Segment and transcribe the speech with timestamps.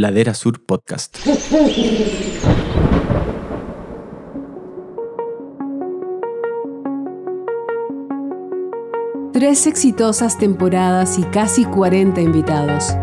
[0.00, 1.18] Ladera Sur Podcast.
[9.34, 12.94] Tres exitosas temporadas y casi 40 invitados.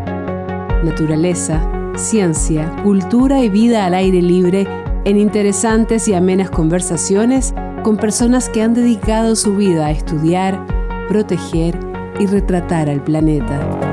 [0.83, 1.61] Naturaleza,
[1.95, 4.67] ciencia, cultura y vida al aire libre
[5.05, 7.53] en interesantes y amenas conversaciones
[7.83, 10.65] con personas que han dedicado su vida a estudiar,
[11.07, 11.77] proteger
[12.19, 13.86] y retratar al planeta.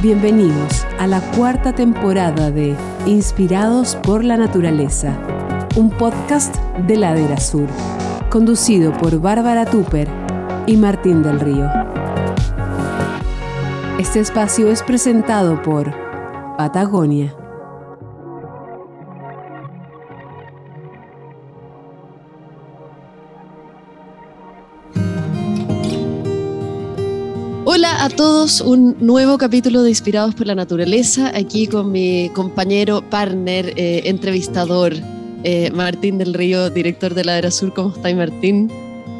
[0.00, 2.76] Bienvenidos a la cuarta temporada de
[3.06, 5.18] Inspirados por la Naturaleza,
[5.74, 6.54] un podcast
[6.86, 7.66] de Ladera Sur,
[8.30, 10.08] conducido por Bárbara Tupper
[10.68, 11.68] y Martín del Río.
[13.98, 15.92] Este espacio es presentado por
[16.56, 17.34] Patagonia.
[28.18, 34.02] Todos, un nuevo capítulo de Inspirados por la Naturaleza, aquí con mi compañero, partner, eh,
[34.06, 34.92] entrevistador,
[35.44, 37.72] eh, Martín del Río, director de Ladera Sur.
[37.72, 38.72] ¿Cómo está, Martín?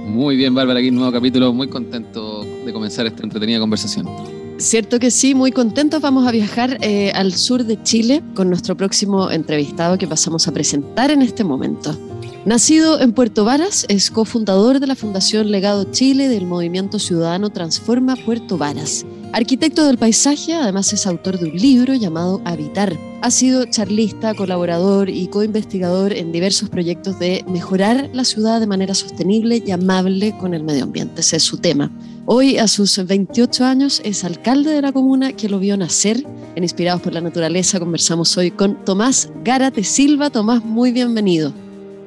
[0.04, 4.08] Muy bien, Bárbara, aquí un nuevo capítulo, muy contento de comenzar esta entretenida conversación.
[4.56, 6.02] Cierto que sí, muy contentos.
[6.02, 10.52] Vamos a viajar eh, al sur de Chile con nuestro próximo entrevistado que pasamos a
[10.52, 11.96] presentar en este momento.
[12.44, 18.16] Nacido en Puerto Varas, es cofundador de la Fundación Legado Chile del movimiento ciudadano Transforma
[18.16, 19.04] Puerto Varas.
[19.32, 22.96] Arquitecto del paisaje, además es autor de un libro llamado Habitar.
[23.20, 28.94] Ha sido charlista, colaborador y coinvestigador en diversos proyectos de mejorar la ciudad de manera
[28.94, 31.20] sostenible y amable con el medio ambiente.
[31.20, 31.90] Ese es su tema.
[32.24, 36.24] Hoy, a sus 28 años, es alcalde de la comuna que lo vio nacer.
[36.54, 40.30] En Inspirados por la Naturaleza conversamos hoy con Tomás Gárate Silva.
[40.30, 41.52] Tomás, muy bienvenido.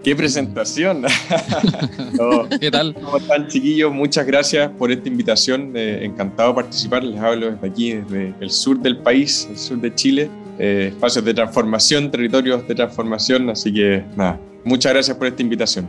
[0.03, 1.03] ¡Qué presentación!
[2.59, 2.95] ¿Qué tal?
[2.95, 3.93] ¿Cómo están, chiquillos?
[3.93, 5.73] Muchas gracias por esta invitación.
[5.75, 7.03] Eh, encantado de participar.
[7.03, 10.29] Les hablo desde aquí, desde el sur del país, el sur de Chile.
[10.57, 13.51] Eh, espacios de transformación, territorios de transformación.
[13.51, 15.87] Así que, nada, muchas gracias por esta invitación.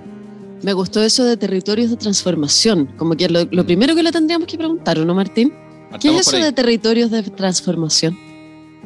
[0.63, 2.91] Me gustó eso de territorios de transformación.
[2.99, 5.55] Como que lo, lo primero que le tendríamos que preguntar, ¿no, Martín?
[6.01, 8.19] ¿Qué es eso de territorios de transformación?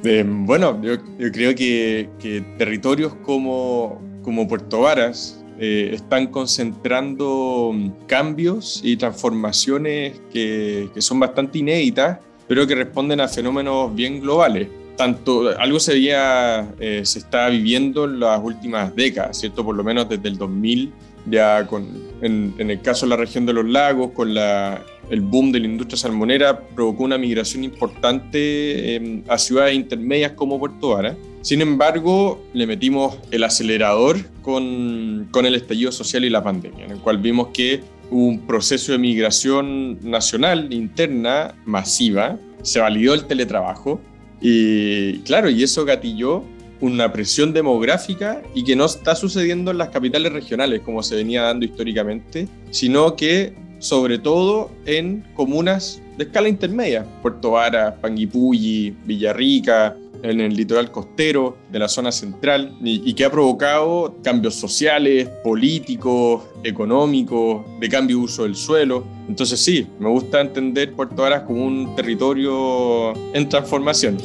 [0.04, 7.72] Eh, bueno, yo, yo creo que, que territorios como como Puerto Varas eh, están concentrando
[8.08, 14.68] cambios y transformaciones que, que, son bastante inéditas, pero que responden a fenómenos bien globales.
[14.96, 19.64] Tanto, algo se, veía, eh, se está viviendo en las últimas décadas, ¿cierto?
[19.64, 20.92] Por lo menos desde el 2000,
[21.30, 21.86] ya con,
[22.20, 25.60] en, en el caso de la región de los lagos, con la, el boom de
[25.60, 31.60] la industria salmonera, provocó una migración importante eh, a ciudades intermedias como Puerto Varas sin
[31.60, 37.18] embargo, le metimos el acelerador con, el estallido social y la pandemia, en el cual
[37.18, 44.00] vimos que un proceso de migración nacional, interna, masiva, se validó el teletrabajo
[44.40, 46.42] y claro, y eso gatilló
[46.80, 51.42] una presión demográfica y que no está sucediendo en las capitales regionales como se venía
[51.42, 59.96] dando históricamente, sino que sobre todo en comunas de escala intermedia, Puerto Varas, Panguipulli, Villarrica,
[60.22, 66.42] en el litoral costero de la zona central y, que ha provocado cambios sociales, políticos,
[66.64, 69.04] económicos, de cambio de uso del suelo.
[69.28, 74.18] Entonces sí, me gusta entender Puerto Varas como un territorio en transformación.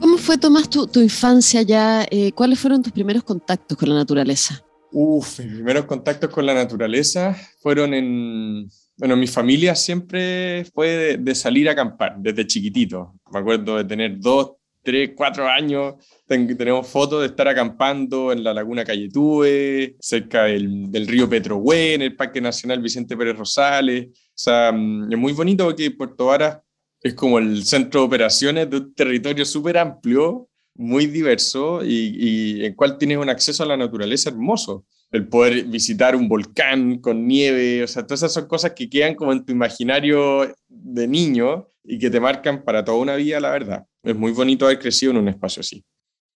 [0.00, 2.06] ¿Cómo fue, Tomás, tu, tu infancia ya?
[2.10, 4.62] Eh, ¿Cuáles fueron tus primeros contactos con la naturaleza?
[4.92, 8.68] Uf, mis primeros contactos con la naturaleza fueron en,
[9.00, 13.14] bueno, mi familia siempre fue de, salir a acampar desde chiquitito.
[13.32, 14.52] Me acuerdo de tener dos,
[14.82, 15.94] tres, cuatro años.
[16.26, 22.02] tenemos fotos de estar acampando en la Laguna Cayetúe, cerca del, del río Petrohue, en
[22.02, 24.08] el Parque Nacional Vicente Pérez Rosales.
[24.08, 26.58] O sea, mm, es muy bonito porque Puerto Varas
[27.00, 32.64] es como el centro de operaciones de un territorio súper amplio, muy diverso y, y
[32.66, 37.26] en cual tienes un acceso a la naturaleza hermoso el poder visitar un volcán con
[37.26, 41.68] nieve, o sea, todas esas son cosas que quedan como en tu imaginario de niño
[41.84, 43.86] y que te marcan para toda una vida, la verdad.
[44.02, 45.82] Es muy bonito haber crecido en un espacio así.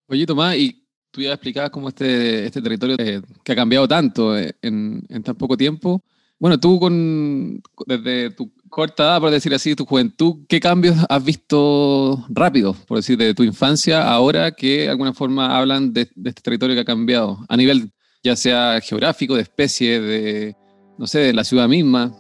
[0.07, 4.37] Oye, Tomás, y tú ya explicabas cómo este, este territorio que, que ha cambiado tanto
[4.37, 6.01] en, en, tan poco tiempo.
[6.39, 11.23] Bueno, tú con, desde tu corta edad, por decir así, tu juventud, ¿qué cambios has
[11.23, 16.29] visto rápido, por decir, de tu infancia ahora que de alguna forma hablan de, de
[16.29, 17.91] este territorio que ha cambiado a nivel
[18.23, 20.55] ya sea geográfico, de especie, de,
[20.97, 22.11] no sé, de la ciudad misma?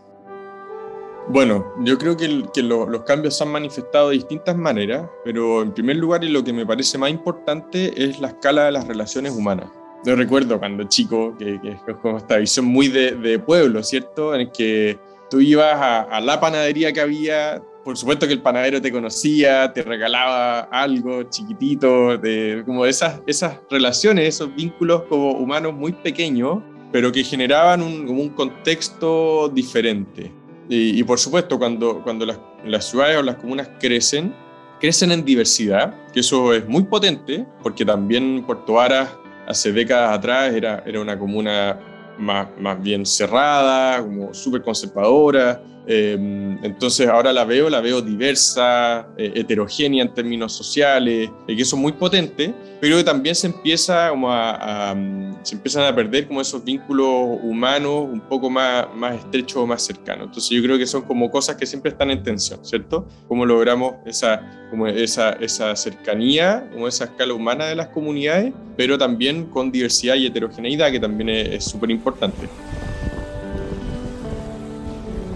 [1.29, 5.61] Bueno, yo creo que, que lo, los cambios se han manifestado de distintas maneras, pero
[5.61, 8.87] en primer lugar y lo que me parece más importante es la escala de las
[8.87, 9.69] relaciones humanas.
[10.03, 14.33] Yo recuerdo cuando chico, que, es como esta visión muy de, pueblo, ¿cierto?
[14.33, 14.99] En el que
[15.29, 19.81] tú ibas a, la panadería que había por supuesto que el panadero te conocía, te
[19.81, 26.59] regalaba algo chiquitito, de, como esas, esas relaciones, esos vínculos como humanos muy pequeños,
[26.91, 30.31] pero que generaban un, como un contexto diferente.
[30.69, 34.33] Y, por supuesto, cuando, cuando las, las ciudades o las comunas crecen,
[34.79, 39.09] crecen en diversidad, que eso es muy potente, porque también Puerto Varas
[39.47, 41.77] hace décadas atrás era, era una comuna
[42.17, 49.07] más, más bien cerrada, como súper conservadora, Em, entonces ahora la veo, la veo diversa,
[49.17, 53.47] eh, heterogénea en términos sociales, y que eso es muy potente, pero que también se
[53.47, 58.87] empieza como a, mm, se empiezan a perder como esos vínculos humanos un poco más,
[58.95, 60.27] más estrechos o más cercanos.
[60.27, 63.07] Entonces yo creo que son como cosas que siempre están en tensión, ¿cierto?
[63.27, 68.97] Cómo logramos esa, como esa, esa cercanía, como esa escala humana de las comunidades, pero
[68.97, 72.47] también con diversidad y heterogeneidad, que también es súper importante.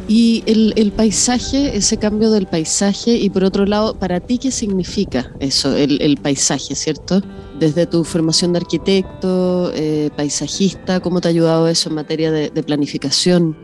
[0.07, 5.31] Y el, paisaje, ese cambio del paisaje, y por otro lado, ¿para ti qué significa
[5.39, 7.21] eso, el, paisaje, cierto?
[7.59, 12.49] Desde tu formación de arquitecto, eh, paisajista, ¿cómo te ha ayudado eso en materia de,
[12.63, 13.57] planificación?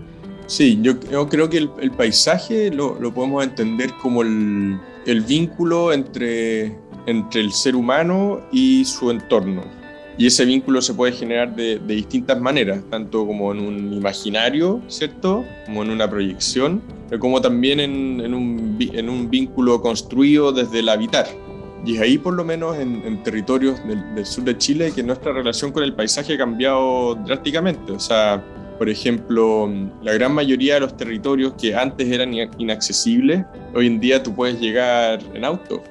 [0.47, 0.99] Sí, yo,
[1.29, 4.79] creo que el, paisaje lo, podemos entender como el,
[5.27, 9.80] vínculo entre, entre el ser humano y su entorno.
[10.21, 15.43] Y ese vínculo se puede generar de, distintas maneras, tanto como en un imaginario, ¿cierto?
[15.65, 16.79] Como en una proyección,
[17.09, 21.25] pero como también en, un, vínculo construido desde el habitar.
[21.83, 25.71] Y es ahí, por lo menos, en, territorios del, sur de Chile, que nuestra relación
[25.71, 27.91] con el paisaje ha cambiado drásticamente.
[27.91, 28.45] O sea,
[28.77, 33.43] por ejemplo, la gran mayoría de los territorios que antes eran inaccesibles,
[33.73, 35.81] hoy en día tú puedes llegar en auto.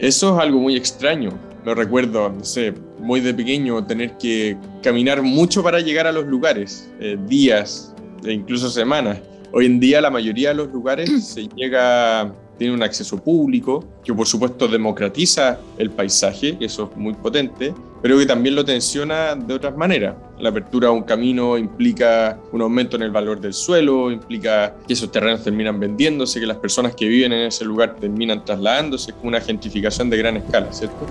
[0.00, 1.47] Eso es algo muy extraño.
[1.68, 6.24] Lo recuerdo, no sé, muy de pequeño, tener que caminar mucho para llegar a los
[6.24, 7.94] lugares, eh, días
[8.24, 9.18] e incluso semanas.
[9.52, 14.14] Hoy en día la mayoría de los lugares se llega, tiene un acceso público, que
[14.14, 19.34] por supuesto democratiza el paisaje, que eso es muy potente, pero que también lo tensiona
[19.34, 20.14] de otras maneras.
[20.38, 24.94] La apertura a un camino implica un aumento en el valor del suelo, implica que
[24.94, 29.16] esos terrenos terminan vendiéndose, que las personas que viven en ese lugar terminan trasladándose, es
[29.18, 31.06] como una gentrificación de gran escala, ¿cierto?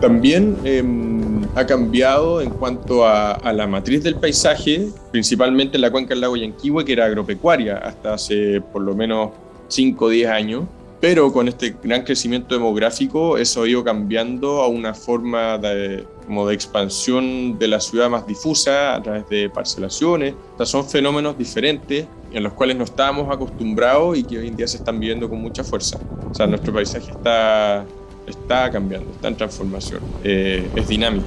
[0.00, 6.10] También em, ha cambiado en cuanto a, la matriz del paisaje, principalmente en la cuenca
[6.14, 9.30] del lago Yanquihue, que era agropecuaria hasta hace por lo menos
[9.68, 10.64] 5 o 10 años.
[11.00, 16.46] Pero con este gran crecimiento demográfico, eso ha ido cambiando a una forma de, como
[16.46, 20.34] de expansión de la ciudad más difusa a través de parcelaciones.
[20.58, 24.68] O son fenómenos diferentes en los cuales no estábamos acostumbrados y que hoy en día
[24.68, 25.98] se están viviendo con mucha fuerza.
[26.30, 27.84] O sea, nuestro paisaje está
[28.26, 31.26] está cambiando, está en transformación, eh, es dinámico.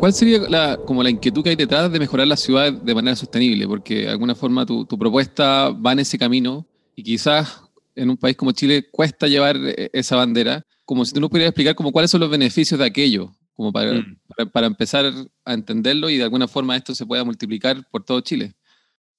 [0.00, 3.14] ¿Cuál sería la, como la inquietud que hay detrás de mejorar la ciudad de manera
[3.16, 3.68] sostenible?
[3.68, 6.66] Porque de alguna forma tu, propuesta va en ese camino
[6.96, 7.60] y quizás
[7.94, 10.64] en un país como Chile cuesta llevar e, esa bandera.
[10.86, 13.92] Como si tú nos pudieras explicar como cuáles son los beneficios de aquello, como para,
[13.92, 14.48] mm.
[14.50, 15.12] para, empezar
[15.44, 18.54] a entenderlo y de alguna forma esto se pueda multiplicar por todo Chile.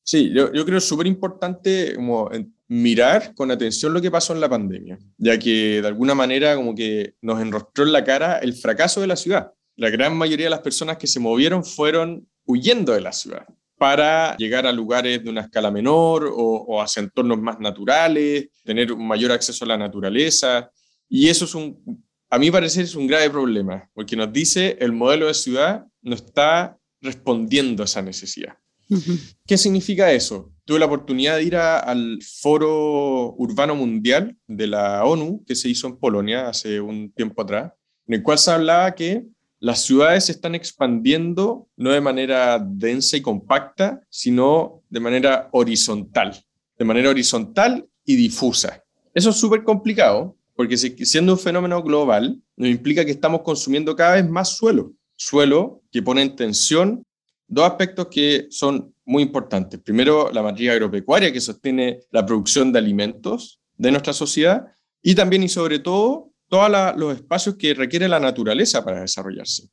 [0.03, 2.29] Sí, yo, yo creo súper importante como
[2.67, 6.73] mirar con atención lo que pasó en la pandemia, ya que de alguna manera como
[6.73, 9.51] que nos enrostró en la cara el fracaso de la ciudad.
[9.75, 13.45] La gran mayoría de las personas que se movieron fueron huyendo de la ciudad
[13.77, 18.91] para llegar a lugares de una escala menor o, o hacia entornos más naturales, tener
[18.91, 20.69] un mayor acceso a la naturaleza.
[21.09, 24.93] Y eso es un, a mí parecer, es un grave problema, porque nos dice el
[24.93, 28.53] modelo de ciudad no está respondiendo a esa necesidad.
[29.47, 30.51] ¿Qué significa eso?
[30.65, 35.87] Tuve la oportunidad de ir al Foro Urbano Mundial de la ONU que se hizo
[35.87, 37.73] en Polonia hace un tiempo atrás,
[38.07, 39.25] en el cual se hablaba que
[39.59, 46.43] las ciudades se están expandiendo no de manera densa y compacta, sino de manera horizontal,
[46.77, 48.83] de manera horizontal y difusa.
[49.13, 54.15] Eso es súper complicado, porque siendo un fenómeno global, nos implica que estamos consumiendo cada
[54.15, 57.03] vez más suelo, suelo que pone en tensión
[57.51, 59.77] dos aspectos que son muy importantes.
[59.81, 64.67] Primero, la matriz agropecuaria que sostiene la producción de alimentos de nuestra sociedad
[65.01, 69.69] y también y sobre todo todos los espacios que requiere la naturaleza para desarrollarse.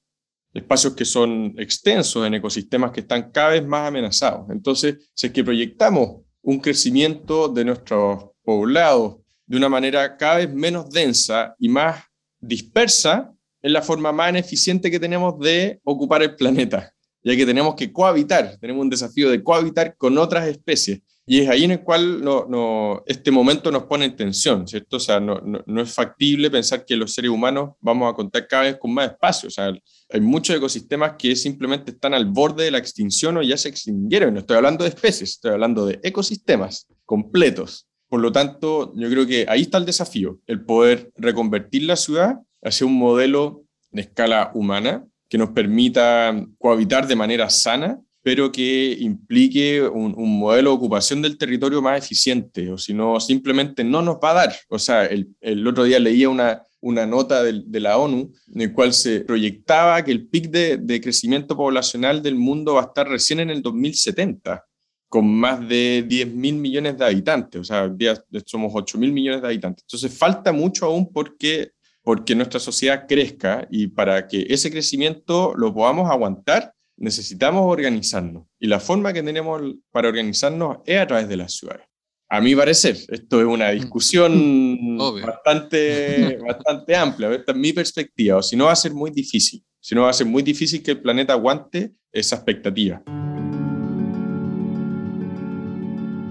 [0.52, 4.50] Espacios que son extensos en ecosistemas que están cada vez más amenazados.
[4.50, 10.52] Entonces, si es que proyectamos un crecimiento de nuestros poblados de una manera cada vez
[10.52, 12.02] menos densa y más
[12.40, 13.32] dispersa,
[13.62, 16.92] es la forma más eficiente que tenemos de ocupar el planeta
[17.28, 21.02] ya que tenemos que cohabitar, tenemos un desafío de cohabitar con otras especies.
[21.26, 24.97] Y es ahí en el cual no, este momento nos pone en tensión, ¿cierto?
[24.97, 28.62] O sea, no, no, es factible pensar que los seres humanos vamos a contar cada
[28.62, 29.49] vez con más espacio.
[29.49, 29.70] O sea,
[30.08, 34.32] hay muchos ecosistemas que simplemente están al borde de la extinción o ya se extinguieron.
[34.32, 37.87] No estoy hablando de especies, estoy hablando de ecosistemas completos.
[38.08, 42.37] Por lo tanto, yo creo que ahí está el desafío, el poder reconvertir la ciudad
[42.62, 48.94] hacia un modelo de escala humana que nos permita cohabitar de manera sana pero que
[49.00, 54.16] implique un, modelo de ocupación del territorio más eficiente, o si no, simplemente no nos
[54.16, 54.56] va a dar.
[54.68, 58.73] O sea, el, el otro día leía una, una nota de, la ONU en el
[58.73, 63.40] cual se proyectaba que el pic de, crecimiento poblacional del mundo va a estar recién
[63.40, 64.64] en el 2070,
[65.08, 69.40] con más de 10 mil millones de habitantes, o sea, día somos 8 mil millones
[69.40, 69.85] de habitantes.
[69.85, 71.73] Entonces falta mucho aún porque,
[72.09, 78.67] porque nuestra sociedad crezca y para que ese crecimiento lo podamos aguantar, necesitamos organizarnos y
[78.67, 79.61] la forma que tenemos
[79.91, 81.85] para organizarnos es a través de las ciudades.
[82.31, 83.75] A mi parecer, esto es una mm.
[83.75, 89.11] discusión bastante, bastante amplia, esta es mi perspectiva, o si no va a ser muy
[89.11, 93.03] difícil, si no va a ser muy difícil que el planeta aguante esa expectativa.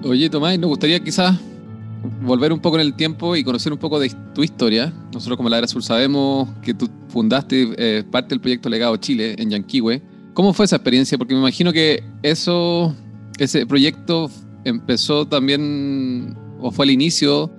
[0.03, 1.39] Oye, Tomás, nos gustaría quizás
[2.21, 4.93] volver un poco en el tiempo y conocer un poco de tu historia.
[5.13, 9.35] Nosotros como la Era Sur sabemos que tú fundaste eh, parte del proyecto Legado Chile
[9.37, 10.01] en Yanquihue
[10.37, 11.17] ¿Cómo fue esa experiencia?
[11.17, 12.95] Porque me imagino que eso,
[13.39, 14.29] ese proyecto
[14.65, 17.49] empezó también, o fue el inicio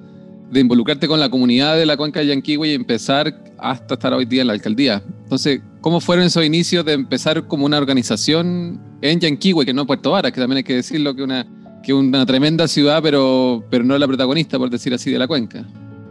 [0.52, 4.26] de involucrarte con la comunidad de la cuenca de Yanquihue y empezar hasta estar hoy
[4.26, 5.02] día en la alcaldía.
[5.24, 10.12] Entonces, ¿cómo fueron esos inicios de empezar como una organización en Yanquihue, que no Puerto
[10.12, 11.48] Varas, que también hay que decirlo que una
[11.82, 15.64] que una tremenda ciudad, pero, pero no la protagonista, por decir así, de la cuenca?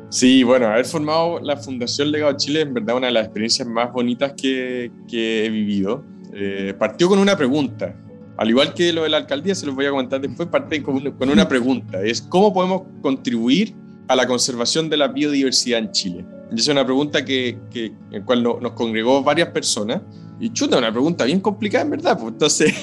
[0.09, 3.67] Sí, bueno, haber formado la Fundación Legado Chile es en verdad una de las experiencias
[3.67, 6.03] más bonitas que, que he vivido.
[6.33, 7.95] Eh, partió con una pregunta.
[8.37, 11.01] Al igual que lo de la alcaldía, se los voy a comentar después, parte con,
[11.29, 12.01] una pregunta.
[12.03, 13.73] Es cómo podemos contribuir
[14.07, 16.25] a la conservación de la biodiversidad en Chile.
[16.55, 20.01] Y es una pregunta que, que en cual nos congregó varias personas.
[20.39, 22.17] Y chuta, una pregunta bien complicada, en verdad.
[22.19, 22.73] Pues entonces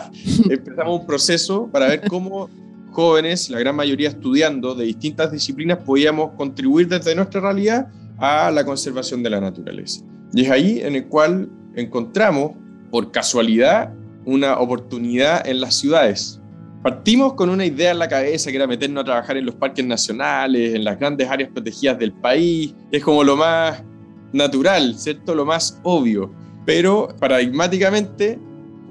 [0.50, 2.50] empezamos un proceso para ver cómo
[2.90, 8.64] jóvenes, la gran mayoría estudiando de distintas disciplinas, podíamos contribuir desde nuestra realidad a la
[8.64, 10.04] conservación de la naturaleza.
[10.32, 12.52] Y es ahí en el cual encontramos
[12.90, 13.92] por casualidad
[14.24, 16.40] una oportunidad en las ciudades.
[16.82, 19.84] Partimos con una idea en la cabeza que era meternos a trabajar en los parques
[19.84, 22.74] nacionales, en las grandes áreas protegidas del país.
[22.92, 23.82] Es como lo más
[24.32, 25.34] natural, ¿cierto?
[25.34, 26.30] Lo más obvio.
[26.64, 28.38] Pero paradigmáticamente,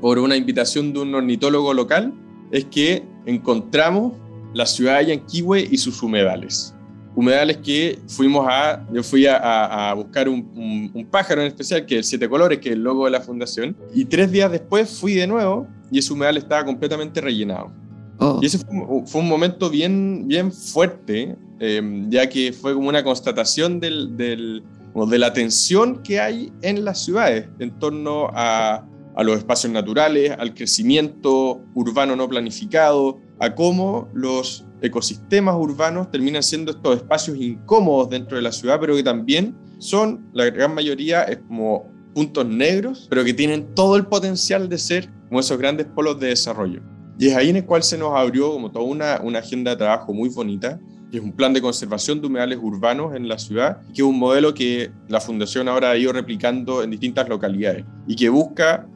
[0.01, 2.13] por una invitación de un ornitólogo local,
[2.51, 4.13] es que encontramos
[4.53, 6.73] la ciudad de Yanquihue y sus humedales
[7.15, 12.03] humedales que fuimos a, yo fui a, buscar un, pájaro en especial, que es el
[12.05, 15.27] Siete Colores, que es el logo de la fundación, y tres días después fui de
[15.27, 17.71] nuevo y ese humedal estaba completamente rellenado.
[18.19, 18.39] Oh.
[18.41, 23.79] Y ese fue, un momento bien, bien fuerte, em, ya que fue como una constatación
[23.79, 24.63] del, del,
[24.95, 28.85] de la tensión que hay en las ciudades en torno a,
[29.15, 36.43] a los espacios naturales, al crecimiento urbano no planificado, a cómo los ecosistemas urbanos terminan
[36.43, 41.23] siendo estos espacios incómodos dentro de la ciudad, pero que también son, la gran mayoría,
[41.23, 45.87] es como puntos negros, pero que tienen todo el potencial de ser como esos grandes
[45.87, 46.81] polos de desarrollo.
[47.17, 49.77] Y es ahí en el cual se nos abrió como toda una, una agenda de
[49.77, 50.79] trabajo muy bonita,
[51.13, 54.17] que es un plan de conservación de humedales urbanos en la ciudad, que es un
[54.17, 58.87] modelo que la Fundación ahora ha ido replicando en distintas localidades y que busca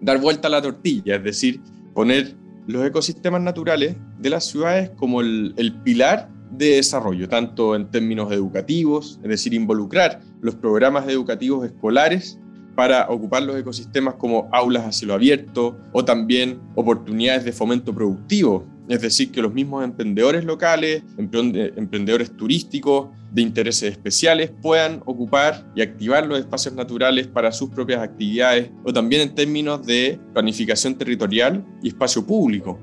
[0.00, 1.60] dar vuelta a la tortilla, es decir,
[1.92, 2.34] poner
[2.66, 9.20] los ecosistemas naturales de las ciudades como el, pilar de desarrollo, tanto en términos educativos,
[9.22, 12.38] es decir, involucrar los programas educativos escolares
[12.74, 18.64] para ocupar los ecosistemas como aulas a cielo abierto o también oportunidades de fomento productivo,
[18.88, 25.82] es decir, que los mismos emprendedores locales, emprendedores turísticos de intereses especiales puedan ocupar y
[25.82, 31.64] activar los espacios naturales para sus propias actividades o también en términos de planificación territorial
[31.82, 32.78] y espacio público.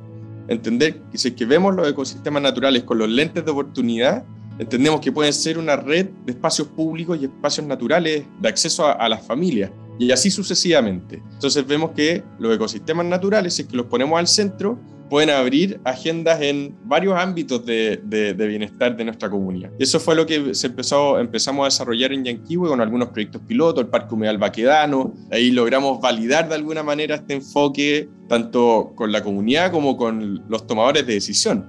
[0.47, 4.25] Entender que si que vemos los ecosistemas naturales con los lentes de oportunidad,
[4.59, 8.91] entendemos que pueden ser una red de espacios públicos y espacios naturales de acceso a,
[8.91, 11.21] a las familias y así sucesivamente.
[11.33, 14.79] Entonces vemos que los ecosistemas naturales, si es que los ponemos al centro,
[15.09, 18.01] pueden abrir agendas en varios ámbitos de,
[18.37, 19.71] bienestar de nuestra comunidad.
[19.79, 23.83] Eso fue lo que se empezó, empezamos a desarrollar en Yanquihue con algunos proyectos pilotos,
[23.83, 29.23] el Parque Humedal Baquedano, ahí logramos validar de alguna manera este enfoque tanto con la
[29.23, 31.65] comunidad como con los tomadores de decisión,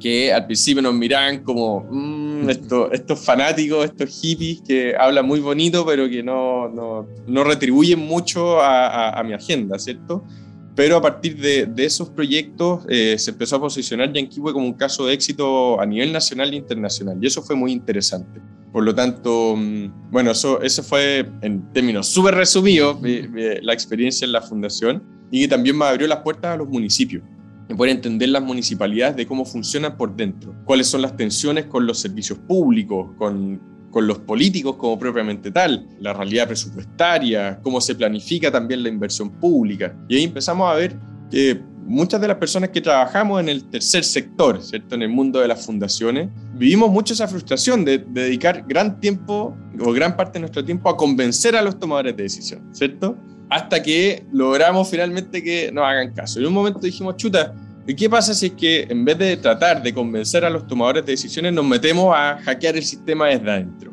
[0.00, 5.84] que al principio nos miraban como mmm, estos fanáticos, estos hippies que hablan muy bonito
[5.86, 10.24] pero que no, no, no retribuyen mucho a, a mi agenda, ¿cierto?
[10.74, 15.06] Pero a partir de, esos proyectos eh, se empezó a posicionar Yanquihue como un caso
[15.06, 18.40] de éxito a nivel nacional e internacional, y eso fue muy interesante.
[18.72, 24.32] Por lo tanto, mm, bueno, eso, eso fue en términos súper resumidos la experiencia en
[24.32, 27.22] la fundación y también me abrió las puertas a los municipios
[27.68, 31.86] y poder entender las municipalidades de cómo funcionan por dentro, cuáles son las tensiones con
[31.86, 33.60] los servicios públicos, con,
[33.90, 39.30] con los políticos como propiamente tal, la realidad presupuestaria, cómo se planifica también la inversión
[39.30, 39.94] pública.
[40.08, 40.96] Y ahí empezamos a ver
[41.30, 44.94] que muchas de las personas que trabajamos en el tercer sector, ¿cierto?
[44.94, 49.92] En el mundo de las fundaciones, vivimos mucho esa frustración de, dedicar gran tiempo o
[49.92, 53.16] gran parte de nuestro tiempo a convencer a los tomadores de decisión, ¿cierto?
[53.48, 56.38] Hasta que logramos finalmente que nos hagan caso.
[56.38, 57.52] En un momento dijimos, chuta,
[57.86, 61.04] ¿y qué pasa si es que en vez de tratar de convencer a los tomadores
[61.04, 63.92] de decisiones nos metemos a hackear el sistema desde adentro?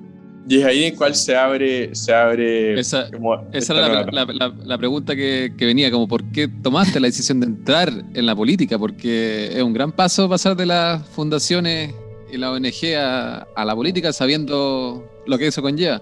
[0.50, 1.94] Y es ahí en cual se abre.
[1.94, 3.10] Se abre esa,
[3.52, 7.92] esa era la, pregunta que, que, venía, como por qué tomaste la decisión de entrar
[8.14, 11.94] en la política, porque es un gran paso pasar de las fundaciones
[12.32, 16.02] y la ONG a, a la política sabiendo lo que eso conlleva.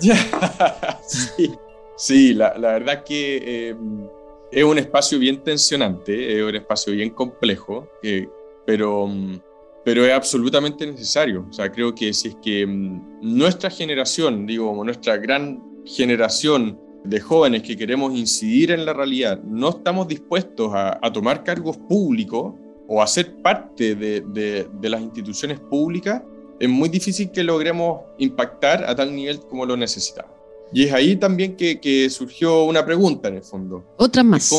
[1.06, 1.50] sí,
[1.96, 4.08] sí la, verdad que em,
[4.50, 8.28] es un espacio bien tensionante, es un espacio bien complejo, eh,
[8.66, 9.40] pero em,
[9.88, 11.46] pero es absolutamente necesario.
[11.48, 17.20] O sea, creo que si es que mm, nuestra generación, digo, nuestra gran generación de
[17.20, 22.54] jóvenes que queremos incidir en la realidad, no estamos dispuestos a, tomar cargos públicos
[22.86, 26.22] o a ser parte de, de, las instituciones públicas,
[26.60, 30.37] es muy difícil que logremos impactar a tal nivel como lo necesitamos.
[30.72, 33.84] Y es ahí también que, que surgió una pregunta en el fondo.
[33.96, 34.52] Otra más.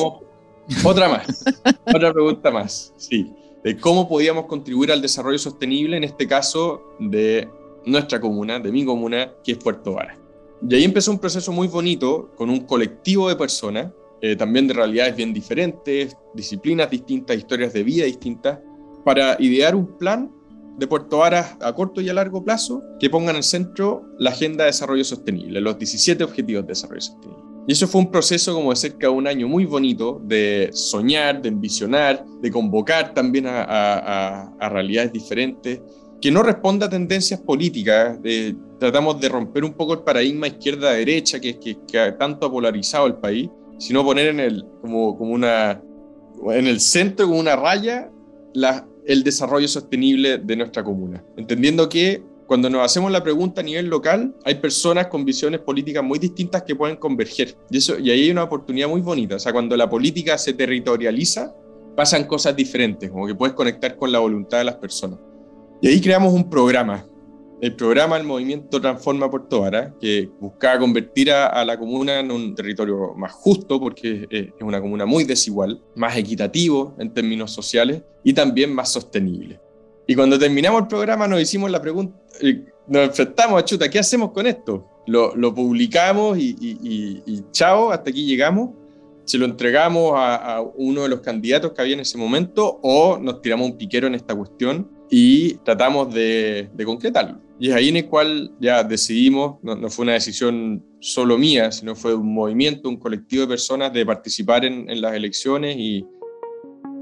[0.83, 1.43] Otra más.
[1.85, 3.31] Otra pregunta más, sí
[3.63, 7.49] de cómo podíamos contribuir al desarrollo sostenible, en este caso de
[7.85, 10.17] nuestra comuna, de mi comuna, que es Puerto Vara.
[10.67, 14.73] Y ahí empezó un proceso muy bonito con un colectivo de personas, eh, también de
[14.73, 18.59] realidades bien diferentes, disciplinas distintas, historias de vida distintas,
[19.03, 20.31] para idear un plan
[20.79, 24.63] de Puerto Varas a corto y a largo plazo que pongan el centro la Agenda
[24.63, 27.43] de Desarrollo Sostenible, los 17 Objetivos de Desarrollo Sostenible.
[27.67, 31.41] Y eso fue un proceso como de cerca de un año muy bonito de soñar,
[31.41, 35.79] de envisionar, de convocar también a, realidades diferentes,
[36.19, 38.17] que no responda a tendencias políticas.
[38.79, 43.17] tratamos de romper un poco el paradigma izquierda-derecha que, que, que, tanto ha polarizado el
[43.17, 45.79] país, sino poner en el, como, como una,
[46.51, 48.09] en el centro, como una raya,
[48.55, 51.23] la, el desarrollo sostenible de nuestra comuna.
[51.35, 56.03] Entendiendo que cuando nos hacemos la pregunta a nivel local, hay personas con visiones políticas
[56.03, 57.57] muy distintas que pueden converger.
[57.71, 59.37] Y, eso, y ahí hay una oportunidad muy bonita.
[59.37, 61.55] O sea, cuando la política se territorializa,
[61.95, 65.19] pasan cosas diferentes, como que puedes conectar con la voluntad de las personas.
[65.81, 67.03] Y ahí creamos un programa,
[67.61, 72.55] el programa El Movimiento Transforma Puerto Vara, que buscaba convertir a, la comuna en un
[72.55, 78.01] territorio más justo, porque es, es una comuna muy desigual, más equitativo en términos sociales
[78.23, 79.59] y también más sostenible.
[80.09, 82.17] Y cuando terminamos el programa nos hicimos la pregunta,
[82.87, 84.87] nos enfrentamos a chuta, ¿qué hacemos con esto?
[85.05, 88.71] Lo, lo publicamos y, y, chao, hasta aquí llegamos.
[89.25, 93.41] Se lo entregamos a, uno de los candidatos que había en ese momento o nos
[93.43, 97.39] tiramos un piquero en esta cuestión y tratamos de, de concretarlo.
[97.59, 101.73] Y es ahí en el cual ya decidimos, no, no, fue una decisión solo mía,
[101.73, 106.05] sino fue un movimiento, un colectivo de personas de participar en, en las elecciones y,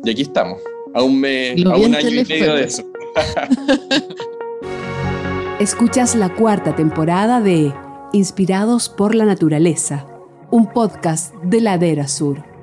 [0.04, 0.60] y aquí estamos,
[0.96, 2.84] a un, mes, a un año y medio de eso.
[5.60, 7.72] Escuchas la cuarta temporada de
[8.14, 10.08] Inspirados por la Naturaleza,
[10.50, 12.57] un podcast de Ladera Sur.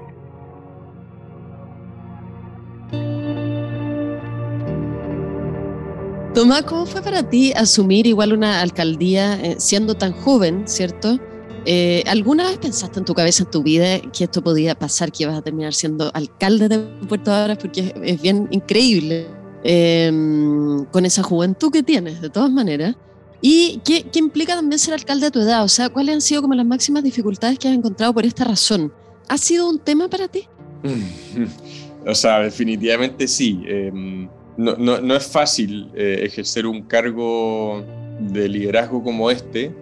[6.45, 11.19] Tomás, ¿cómo fue para ti asumir igual una alcaldía eh, siendo tan joven, cierto?
[11.65, 15.23] Eh, ¿Alguna vez pensaste en tu cabeza, en tu vida, que esto podía pasar, que
[15.23, 16.79] ibas a terminar siendo alcalde de
[17.09, 17.57] Puerto Varas?
[17.57, 19.27] Porque es bien increíble
[19.67, 22.95] Em, con esa juventud que tienes, de todas maneras.
[23.41, 25.65] ¿Y qué, implica también ser alcalde a tu edad?
[25.65, 28.93] O sea, ¿cuáles han sido como las máximas dificultades que has encontrado por esta razón?
[29.27, 30.47] ¿Ha sido un tema para ti?
[32.07, 33.63] o sea, definitivamente sí.
[33.67, 37.85] Em, no, no, no, es fácil eh, ejercer un cargo
[38.21, 39.73] de liderazgo como este,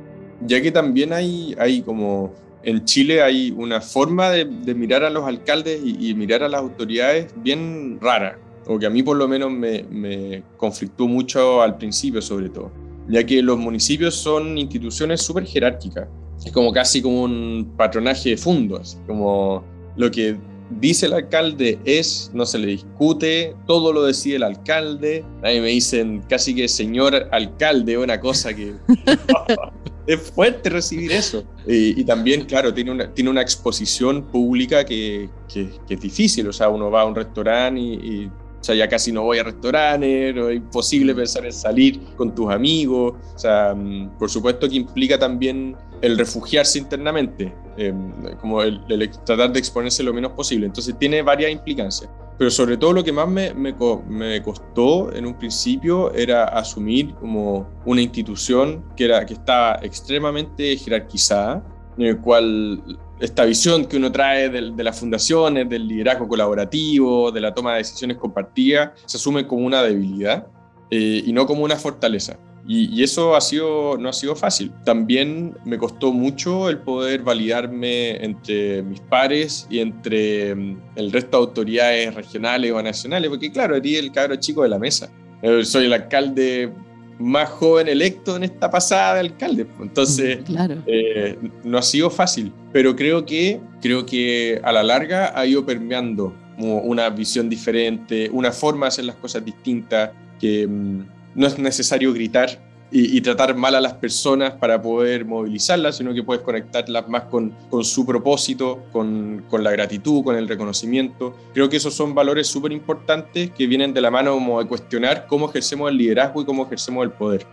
[0.46, 2.32] ya que también hay, hay como
[2.62, 7.32] en Chile hay una forma de, mirar a los alcaldes y, mirar a las autoridades
[7.37, 12.22] bien rara o que a mí por lo menos me, me conflictó mucho al principio
[12.22, 12.70] sobre todo,
[13.08, 16.08] ya que los municipios son instituciones súper jerárquicas,
[16.44, 19.64] es como casi como un patronaje de fondos, como
[19.96, 20.37] lo que
[20.80, 25.61] dice el alcalde es, no se le discute, todo lo decide el alcalde, a mí
[25.61, 28.74] me dicen casi que señor alcalde, una cosa que...
[30.06, 31.44] es fuerte recibir eso.
[31.66, 36.48] Y, también, claro, tiene una, tiene una exposición pública que, que, es difícil.
[36.48, 38.30] O sea, uno va a un restaurante y,
[38.62, 42.48] o sea, ya casi no voy a restaurantes, es imposible pensar en salir con tus
[42.48, 43.14] amigos.
[43.35, 48.81] O sea, mm, por supuesto que implica también el refugiarse internamente, em, como el,
[49.27, 50.66] tratar de exponerse lo menos posible.
[50.66, 52.09] Entonces tiene varias implicancias.
[52.38, 53.75] Pero sobre todo lo que más me, me,
[54.09, 60.77] me, costó en un principio era asumir como una institución que, era, que estaba extremadamente
[60.77, 61.64] jerarquizada,
[61.98, 62.83] el cual
[63.20, 67.72] esta visión que uno trae de, de las fundaciones, del liderazgo colaborativo, de la toma
[67.72, 70.46] de decisiones compartidas, se asume como una debilidad
[70.90, 72.37] eh, y no como una fortaleza.
[72.66, 74.70] Y, eso ha sido, no ha sido fácil.
[74.85, 81.38] También me costó mucho el poder validarme entre mis pares y entre mm, el resto
[81.38, 85.11] de autoridades regionales o nacionales, porque claro, era el cabro chico de la mesa.
[85.40, 86.72] Eh, soy el alcalde
[87.18, 89.66] más joven electo en esta pasada de alcalde.
[89.81, 90.40] Entonces,
[90.87, 95.64] eh, no ha sido fácil, pero creo que, creo que a la larga ha ido
[95.64, 101.01] permeando una visión diferente, una forma de hacer las cosas distintas, que mm,
[101.35, 106.22] no es necesario gritar y, tratar mal a las personas para poder movilizarlas, sino que
[106.22, 111.35] puedes conectarlas más con, con su propósito, con, con, la gratitud, con el reconocimiento.
[111.55, 115.26] Creo que esos son valores súper importantes que vienen de la mano como de cuestionar
[115.26, 117.46] cómo ejercemos el liderazgo y cómo ejercemos el poder.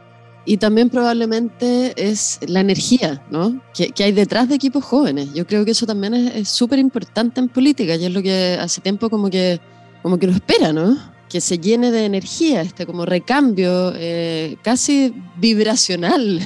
[0.45, 3.61] Y también probablemente es la energía ¿no?
[3.73, 5.33] que, que hay detrás de equipos jóvenes.
[5.33, 8.81] Yo creo que eso también es súper importante en política y es lo que hace
[8.81, 9.61] tiempo como que,
[10.01, 10.97] como que lo espera, ¿no?
[11.29, 16.39] Que se llene de energía, este como recambio eh, casi vibracional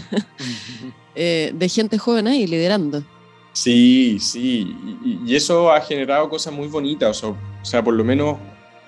[1.15, 3.03] eh, de gente joven ahí liderando.
[3.53, 4.75] Sí, sí,
[5.25, 8.37] y, eso ha generado cosas muy bonitas, o sea, por lo menos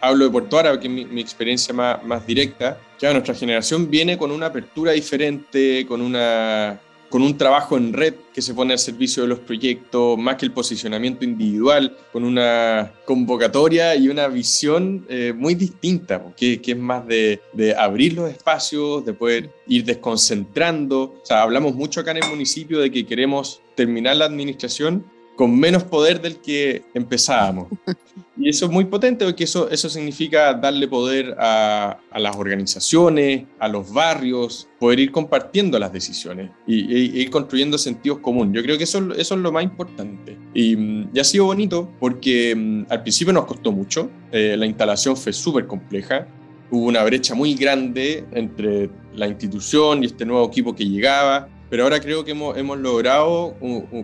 [0.02, 3.90] hablo de Puerto Árabe, que es mi, mi experiencia más, más directa, que nuestra generación
[3.90, 6.80] viene con una apertura diferente, con una
[7.16, 10.46] con un trabajo en red que se pone al servicio de los proyectos, más que
[10.46, 16.78] el posicionamiento individual, con una convocatoria y una visión eh, muy distinta, que, que es
[16.78, 21.16] más de, de, abrir los espacios, de poder ir desconcentrando.
[21.24, 25.58] O sea, hablamos mucho acá en el municipio de que queremos terminar la administración con
[25.58, 27.68] menos poder del que empezábamos.
[28.38, 33.46] Y eso es muy potente porque eso, eso significa darle poder a, a las organizaciones,
[33.60, 38.54] a los barrios, poder ir compartiendo las decisiones y, e, ir construyendo sentidos comunes.
[38.54, 40.38] Yo creo que eso, eso es lo más importante.
[40.54, 44.66] Y, mm, y ha sido bonito porque mm, al principio nos costó mucho, eh, la
[44.66, 46.28] instalación fue súper compleja,
[46.72, 51.84] hubo una brecha muy grande entre la institución y este nuevo equipo que llegaba pero
[51.84, 53.56] ahora creo que hemos, hemos logrado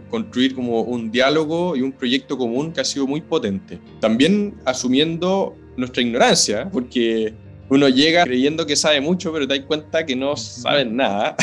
[0.10, 3.80] construir como un diálogo y un proyecto común que ha sido muy potente.
[4.00, 7.34] También asumiendo nuestra ignorancia, porque
[7.70, 11.38] uno llega creyendo que sabe mucho, pero te das cuenta que no saben nada.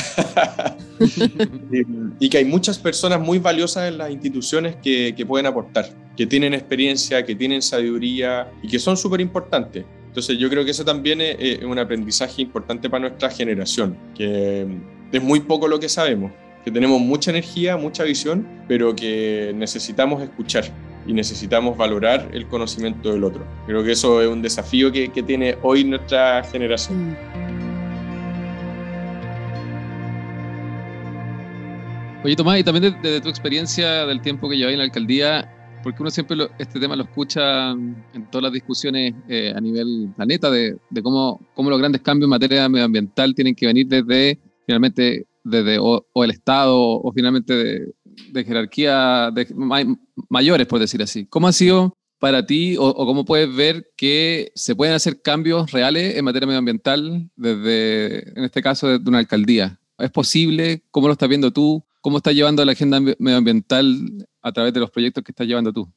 [2.20, 6.26] y, que hay muchas personas muy valiosas en las instituciones que, que pueden aportar, que
[6.26, 9.86] tienen experiencia, que tienen sabiduría y que son súper importantes.
[10.08, 14.66] Entonces yo creo que eso también es, un aprendizaje importante para nuestra generación, que
[15.12, 16.32] es muy poco lo que sabemos,
[16.64, 20.64] que tenemos mucha energía, mucha visión, pero que necesitamos escuchar
[21.06, 23.46] y necesitamos valorar el conocimiento del otro.
[23.66, 27.10] Creo que eso es un desafío que, tiene hoy nuestra generación.
[27.10, 27.16] Mm.
[32.24, 35.50] Oye, Tomás, y también desde, tu experiencia del tiempo que lleváis en la alcaldía,
[35.82, 40.50] porque uno siempre este tema lo escucha en todas las discusiones eh, a nivel planeta
[40.50, 44.38] de, cómo los grandes cambios en materia medioambiental tienen que venir desde
[44.68, 47.94] finalmente desde o, el Estado o finalmente
[48.32, 49.46] de, jerarquía de,
[50.28, 51.24] mayores, por decir así.
[51.24, 56.16] ¿Cómo ha sido para ti o, cómo puedes ver que se pueden hacer cambios reales
[56.16, 59.80] en materia medioambiental desde, en este caso, desde una alcaldía?
[59.96, 60.82] ¿Es posible?
[60.90, 61.82] ¿Cómo lo estás viendo tú?
[62.02, 65.90] ¿Cómo estás llevando la agenda medioambiental a través de los proyectos que estás llevando tú?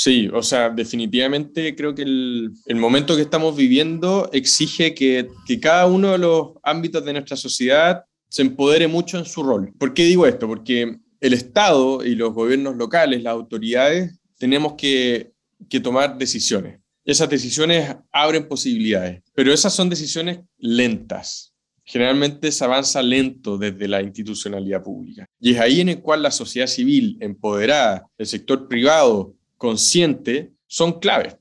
[0.00, 5.86] Sí, o sea, definitivamente creo que el, momento que estamos viviendo exige que, que, cada
[5.86, 9.72] uno de los ámbitos de nuestra sociedad se empodere mucho en su rol.
[9.76, 10.46] ¿Por qué digo esto?
[10.46, 15.32] Porque el Estado y los gobiernos locales, las autoridades, tenemos que,
[15.68, 16.78] que tomar decisiones.
[17.04, 21.56] Esas decisiones abren posibilidades, pero esas son decisiones lentas.
[21.82, 25.26] Generalmente se avanza lento desde la institucionalidad pública.
[25.40, 30.98] Y es ahí en el cual la sociedad civil empoderada, el sector privado, consciente son
[30.98, 31.36] claves.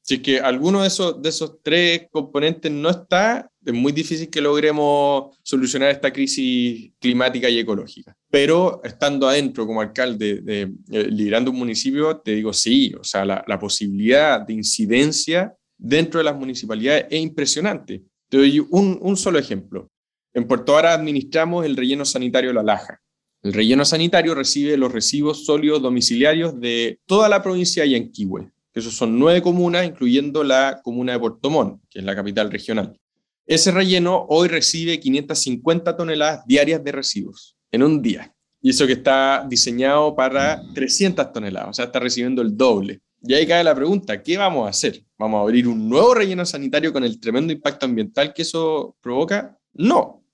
[0.00, 4.40] Si que alguno de esos, de esos tres componentes no está, es muy difícil que
[4.40, 8.16] logremos solucionar esta crisis climática y ecológica.
[8.30, 13.24] Pero estando adentro como alcalde, de, eh, liderando un municipio, te digo sí, o sea,
[13.24, 18.04] la, posibilidad de incidencia dentro de las municipalidades es impresionante.
[18.28, 19.90] Te doy un, un solo ejemplo.
[20.32, 23.00] En Puerto Vara administramos el relleno sanitario de La Laja.
[23.46, 28.80] El relleno sanitario recibe los residuos sólidos domiciliarios de toda la provincia de Yanquihue, que
[28.80, 32.98] esos son nueve comunas, incluyendo la comuna de Puerto Montt, que es la capital regional.
[33.46, 38.34] Ese relleno hoy recibe 550 toneladas diarias de residuos en un día.
[38.60, 43.00] Y eso que está diseñado para 300 toneladas, o sea, está recibiendo el doble.
[43.22, 45.04] Y ahí cae la pregunta, ¿qué vamos a hacer?
[45.16, 49.56] ¿Vamos a abrir un nuevo relleno sanitario con el tremendo impacto ambiental que eso provoca?
[49.72, 50.25] No.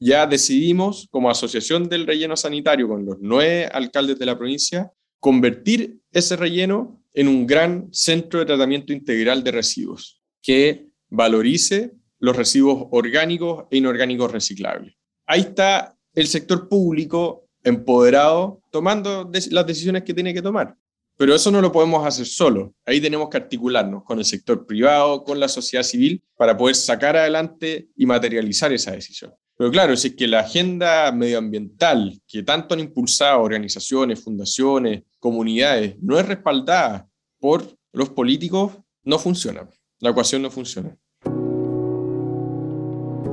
[0.00, 6.00] Ya decidimos, como asociación del relleno sanitario, con los nueve alcaldes de la provincia, convertir
[6.10, 12.86] ese relleno en un gran centro de tratamiento integral de residuos que valorice los residuos
[12.92, 14.94] orgánicos e inorgánicos reciclables.
[15.26, 20.76] Ahí está el sector público empoderado tomando las decisiones que tiene que tomar.
[21.16, 22.74] Pero eso no lo podemos hacer solo.
[22.86, 27.14] Ahí tenemos que articularnos con el sector privado, con la sociedad civil, para poder sacar
[27.14, 29.30] adelante y materializar esa decisión.
[29.60, 35.96] Pero claro, si es que la agenda medioambiental que tanto han impulsado organizaciones, fundaciones, comunidades,
[36.00, 37.06] no es respaldada
[37.38, 38.72] por los políticos,
[39.04, 39.68] no funciona.
[39.98, 40.96] La ecuación no funciona.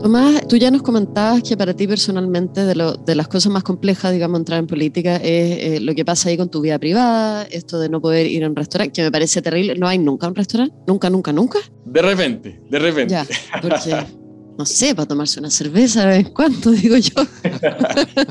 [0.02, 3.64] Tomás, tú ya nos comentabas que para ti personalmente de, lo, de las cosas más
[3.64, 7.44] complejas, digamos, entrar en política es eh, lo que pasa ahí con tu vida privada,
[7.44, 9.76] esto de no poder ir a un restaurante, que me parece terrible.
[9.76, 10.76] ¿No hay nunca un restaurante?
[10.88, 11.60] ¿Nunca, nunca, nunca?
[11.86, 13.14] De repente, de repente.
[13.14, 13.26] Ya,
[13.62, 13.96] porque
[14.58, 17.22] no sé, para tomarse una cerveza de vez en cuando, digo yo.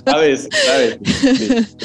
[0.07, 1.77] a veces, a veces.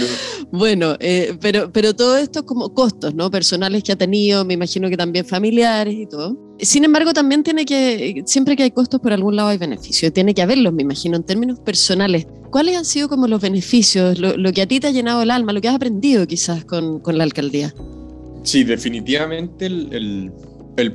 [0.51, 3.29] bueno, eh, pero, pero todo esto es como costos, ¿no?
[3.29, 6.37] Personales que ha tenido, me imagino que también familiares y todo.
[6.59, 10.11] Sin embargo, también tiene que, siempre que hay costos, por algún lado hay beneficios.
[10.13, 12.25] Tiene que haberlos, me imagino, en términos personales.
[12.51, 15.53] ¿Cuáles han sido como los beneficios, lo, que a ti te ha llenado el alma,
[15.53, 17.73] lo que has aprendido quizás con, con la alcaldía?
[18.43, 20.31] Sí, definitivamente el el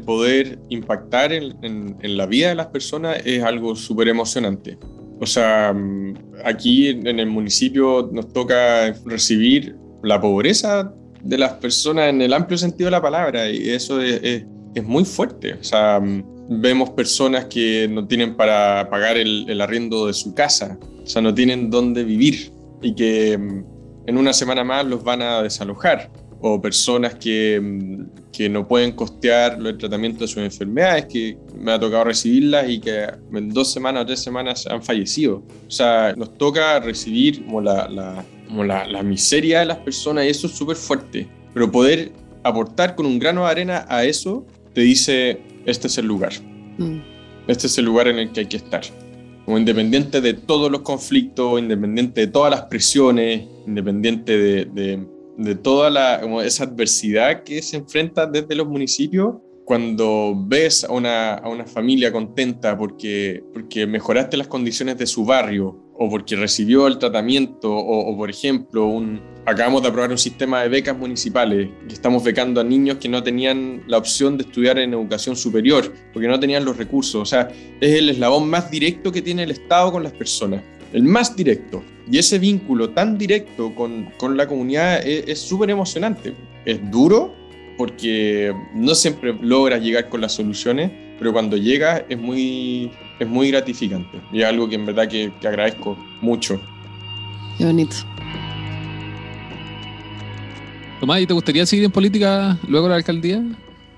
[0.05, 4.79] poder impactar en, la vida de las personas es algo súper emocionante.
[5.21, 12.11] O sea, mm, aquí en el municipio nos toca recibir la pobreza de las personas
[12.11, 14.45] en el amplio sentido de la palabra y eso es,
[14.85, 15.55] muy fuerte.
[15.55, 20.35] O sea, mm, vemos personas que no tienen para pagar el, el, arriendo de su
[20.35, 23.65] casa, o sea, no tienen dónde vivir y que mm,
[24.07, 26.11] en una semana más los van a desalojar
[26.41, 31.73] o personas que, mm, que, no pueden costear el tratamiento de sus enfermedades, que me
[31.73, 35.43] ha tocado recibirlas y que en dos semanas o tres semanas han fallecido.
[35.67, 40.25] O sea, nos toca recibir como la, la como la, la, miseria de las personas
[40.25, 41.29] y eso es súper fuerte.
[41.53, 42.13] Pero poder
[42.45, 46.33] aportar con un grano de arena a eso te dice, este es el lugar.
[46.79, 46.99] Mm.
[47.49, 48.83] Este es el lugar en el que hay que estar.
[49.45, 55.55] Como independiente de todos los conflictos, independiente de todas las presiones, independiente de, de de
[55.55, 61.49] toda la, esa adversidad que se enfrenta desde los municipios, cuando ves a una, a
[61.49, 66.99] una familia contenta porque, porque mejoraste las condiciones de su barrio o porque recibió el
[66.99, 72.23] tratamiento o, por ejemplo, un, acabamos de aprobar un sistema de becas municipales y estamos
[72.23, 76.39] becando a niños que no tenían la opción de estudiar en educación superior porque no
[76.39, 77.23] tenían los recursos.
[77.23, 77.49] O sea,
[77.81, 80.63] es el eslabón más directo que tiene el Estado con las personas
[80.97, 81.85] el más directo.
[82.11, 86.33] Y ese vínculo tan directo con, con la comunidad es súper emocionante.
[86.65, 87.35] Es duro
[87.77, 93.51] porque no siempre logras llegar con las soluciones, pero cuando llegas es muy, es muy
[93.51, 94.23] gratificante.
[94.33, 96.59] Y es algo que en verdad que, que agradezco mucho.
[97.59, 97.97] Qué bonito.
[100.99, 103.43] Tomás, ¿y te gustaría seguir en política luego de la alcaldía?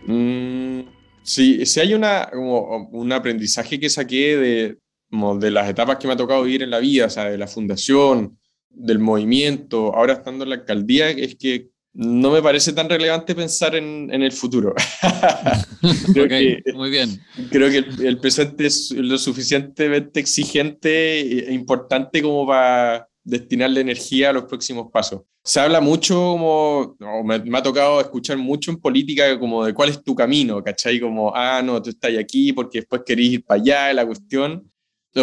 [0.04, 0.80] Mm,
[1.22, 4.78] sí, si hay una, como un aprendizaje que saqué de,
[5.10, 7.46] de las etapas que me ha tocado vivir en la vida, o sea, de la
[7.46, 8.38] fundación,
[8.70, 13.74] del movimiento, ahora estando en la alcaldía, es que no me parece tan relevante pensar
[13.74, 14.74] en, el futuro.
[16.74, 17.20] muy bien.
[17.50, 24.32] Creo que el, presente es lo suficientemente exigente e importante como para destinarle energía a
[24.32, 25.22] los próximos pasos.
[25.42, 29.88] Se habla mucho, como, me, me, ha tocado escuchar mucho en política, como de cuál
[29.88, 31.00] es tu camino, ¿cachai?
[31.00, 34.70] Como, ah, no, tú estás aquí porque después querés ir para allá, la cuestión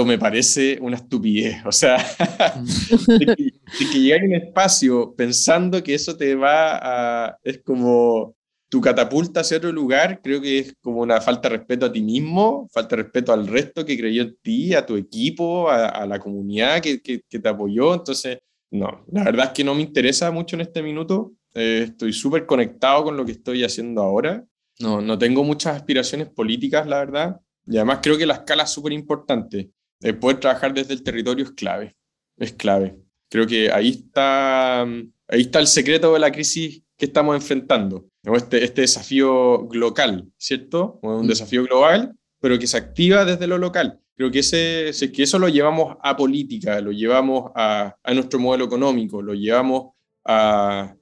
[0.03, 1.63] me parece una estupidez.
[1.65, 1.97] O sea,
[3.07, 7.37] de que, llegar a un espacio pensando que eso te va a.
[7.43, 8.35] es como
[8.67, 12.01] tu catapulta hacia otro lugar, creo que es como una falta de respeto a ti
[12.01, 16.19] mismo, falta de respeto al resto que creyó en ti, a tu equipo, a, la
[16.19, 17.93] comunidad que, que, te apoyó.
[17.93, 18.39] Entonces,
[18.71, 21.33] no, la verdad es que no me interesa mucho en este minuto.
[21.53, 24.43] Eh, estoy súper conectado con lo que estoy haciendo ahora.
[24.79, 27.39] No, no tengo muchas aspiraciones políticas, la verdad.
[27.67, 29.71] Y además creo que la escala es súper importante.
[30.01, 31.95] El poder trabajar desde el territorio es clave,
[32.37, 32.97] es clave.
[33.29, 38.07] Creo que ahí está, ahí está el secreto de la crisis que estamos enfrentando.
[38.23, 40.99] Este, este desafío local, ¿cierto?
[41.01, 41.27] Un mm.
[41.27, 43.99] desafío global, pero que se activa desde lo local.
[44.15, 48.65] Creo que, ese, que eso lo llevamos a política, lo llevamos a, a nuestro modelo
[48.65, 49.91] económico, lo llevamos
[50.23, 50.95] a,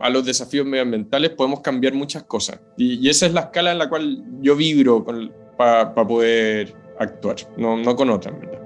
[0.00, 2.60] a los desafíos medioambientales, podemos cambiar muchas cosas.
[2.76, 5.04] Y, esa es la escala en la cual yo vibro
[5.56, 8.58] para poder actuar, no, no con otra, verdad.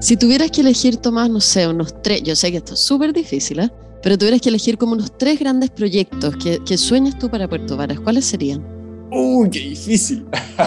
[0.00, 3.12] Si tuvieras que elegir, Tomás, no sé, unos tres, yo sé que esto es súper
[3.12, 3.70] difícil, ¿eh?
[4.02, 7.76] pero tuvieras que elegir como unos tres grandes proyectos que, que sueñas tú para Puerto
[7.76, 8.64] Varas, ¿cuáles serían?
[9.10, 10.26] ¡Uy, qué difícil!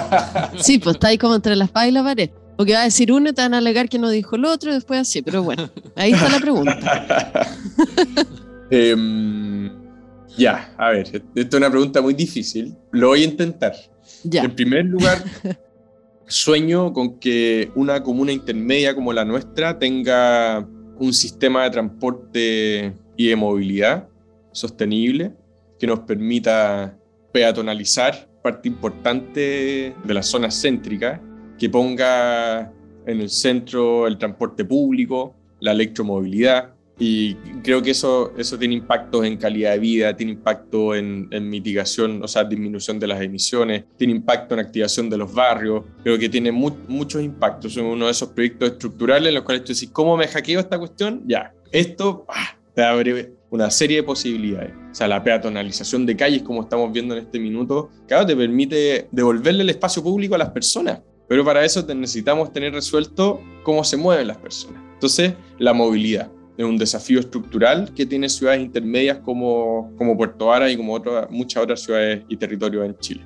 [0.59, 2.29] sí, pues está ahí como entre las espada y la pared.
[2.57, 4.71] Porque va a decir uno y te van a alegar que no dijo el otro
[4.71, 7.47] y después así, pero bueno, ahí está la pregunta.
[8.71, 9.68] Em,
[10.37, 12.75] ya, a ver, esta es una pregunta muy difícil.
[12.91, 13.73] Lo voy a intentar.
[14.23, 14.43] Ya.
[14.43, 15.23] En primer lugar,
[16.27, 20.67] sueño con que una comuna intermedia como la nuestra tenga
[20.99, 24.07] un sistema de transporte y de movilidad
[24.51, 25.33] sostenible
[25.79, 26.97] que nos permita
[27.31, 31.19] peatonalizar parte importante de las zonas céntricas,
[31.57, 32.71] que ponga
[33.05, 39.25] en el centro el transporte público, la electromovilidad, y creo que eso, eso tiene impactos
[39.25, 44.13] en calidad de vida, tiene impacto en, mitigación, o sea, disminución de las emisiones, tiene
[44.13, 45.85] impacto en activación de los barrios.
[46.03, 47.77] Creo que tiene muchos impactos.
[47.77, 50.77] Es uno de esos proyectos estructurales en los cuales tú decís, ¿cómo me hackeo esta
[50.77, 51.23] cuestión?
[51.25, 54.73] Ya, esto ah, te abre una serie de posibilidades.
[54.91, 59.07] O sea, la peatonalización de calles, como estamos viendo en este minuto, claro, te permite
[59.09, 60.99] devolverle el espacio público a las personas.
[61.29, 64.83] Pero para eso necesitamos tener resuelto cómo se mueven las personas.
[64.95, 66.29] Entonces, la movilidad
[66.59, 71.63] es un desafío estructural que tiene ciudades intermedias como, como Puerto Vara y como muchas
[71.63, 73.21] otras ciudades y territorios en Chile.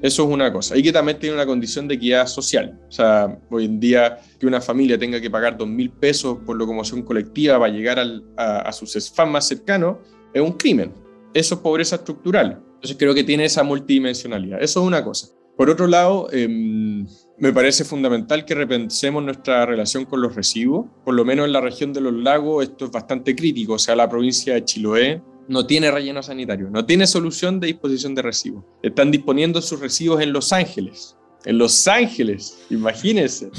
[0.00, 0.74] Eso es una cosa.
[0.74, 2.80] Y que también tiene una condición de equidad social.
[2.88, 6.56] O sea, hoy en día que una familia tenga que pagar dos mil pesos por
[6.56, 7.98] locomoción colectiva para llegar
[8.38, 9.98] a, sus SFAM más cercanos
[10.32, 10.90] es un crimen.
[11.34, 12.62] Eso es pobreza estructural.
[12.76, 14.62] Entonces creo que tiene esa multidimensionalidad.
[14.62, 15.28] Eso es una cosa.
[15.58, 17.06] Por otro lado, em,
[17.40, 20.86] me parece fundamental que repensemos nuestra relación con los residuos.
[21.04, 23.74] Por lo menos en la región de los lagos esto es bastante crítico.
[23.74, 28.14] O sea, la provincia de Chiloé no tiene relleno sanitario, no tiene solución de disposición
[28.14, 28.64] de residuos.
[28.82, 31.16] Están disponiendo sus residuos en Los Ángeles.
[31.44, 33.50] En Los Ángeles, imagínense.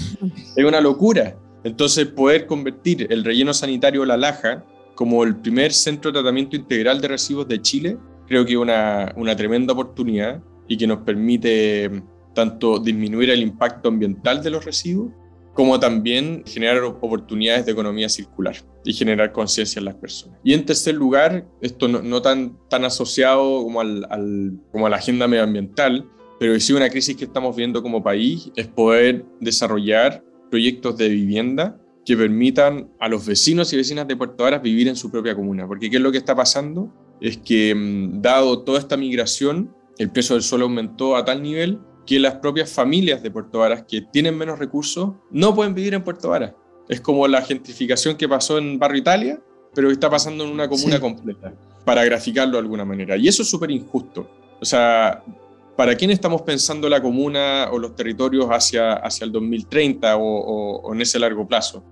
[0.56, 1.38] Es una locura.
[1.64, 4.64] Entonces, poder convertir el relleno sanitario La Laja
[4.96, 9.14] como el primer centro de tratamiento integral de residuos de Chile, creo que es una,
[9.16, 12.04] una tremenda oportunidad y que nos permite
[12.40, 15.12] tanto disminuir el impacto ambiental de los residuos,
[15.54, 20.40] como también generar oportunidades de economía circular y generar conciencia en las personas.
[20.44, 25.28] Y en tercer lugar, esto no, tan, tan asociado como, al, como a la agenda
[25.28, 31.10] medioambiental, pero sí una crisis que estamos viendo como país, es poder desarrollar proyectos de
[31.10, 35.36] vivienda que permitan a los vecinos y vecinas de Puerto Varas vivir en su propia
[35.36, 35.68] comuna.
[35.68, 36.92] Porque ¿qué es lo que está pasando?
[37.20, 41.80] Es que mm, dado toda esta migración, el precio del suelo aumentó a tal nivel
[42.10, 46.04] que las propias familias de Puerto Varas que tienen menos recursos no pueden vivir en
[46.04, 46.56] Puerto Varas.
[46.88, 49.40] Es como la gentrificación que pasó en Barrio Italia,
[49.76, 51.54] pero que está pasando en una comuna completa,
[51.86, 53.16] para graficarlo de alguna manera.
[53.16, 54.28] Y eso es súper injusto.
[54.60, 55.24] O sea,
[55.78, 61.02] ¿para quién estamos pensando la comuna o los territorios hacia, hacia el 2030 o, en
[61.02, 61.84] ese largo plazo?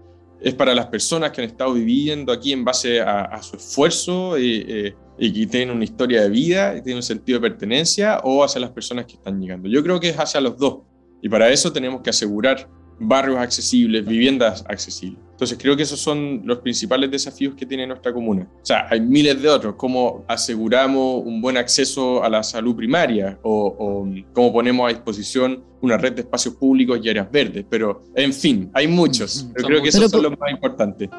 [0.42, 4.36] ¿Es para las personas que han estado viviendo aquí en base a, su esfuerzo?
[4.36, 8.20] Eh, eh, y que tienen una historia de vida y tienen un sentido de pertenencia
[8.24, 9.68] o hacia las personas que están llegando.
[9.70, 10.80] Yo creo que es hacia los dos.
[11.22, 15.20] Y para eso tenemos que asegurar barrios accesibles, viviendas accesibles.
[15.32, 18.50] Entonces creo que esos son los principales desafíos que tiene nuestra comuna.
[18.62, 23.38] O sea, hay miles de otros, como aseguramos un buen acceso a la salud primaria
[23.44, 28.04] o, o cómo ponemos a disposición una red de espacios públicos y áreas verdes, pero
[28.16, 29.48] en fin, hay muchos.
[29.60, 31.10] Yo creo que esos son los más importantes.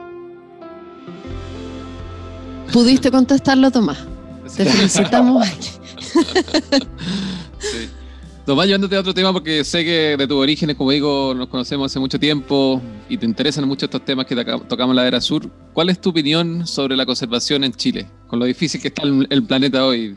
[2.73, 3.99] Pudiste contestarlo, Tomás.
[4.57, 5.47] Te felicitamos.
[7.59, 7.89] sí.
[8.49, 11.93] Tomás, llevándote a otro tema porque sé que de tus orígenes, como digo, nos conocemos
[11.93, 15.51] hace mucho tiempo y te interesan mucho estos temas que tocamos en la era sur.
[15.75, 19.43] ¿Cuál es tu opinión sobre la conservación en Chile, con lo difícil que está el,
[19.45, 20.17] planeta hoy?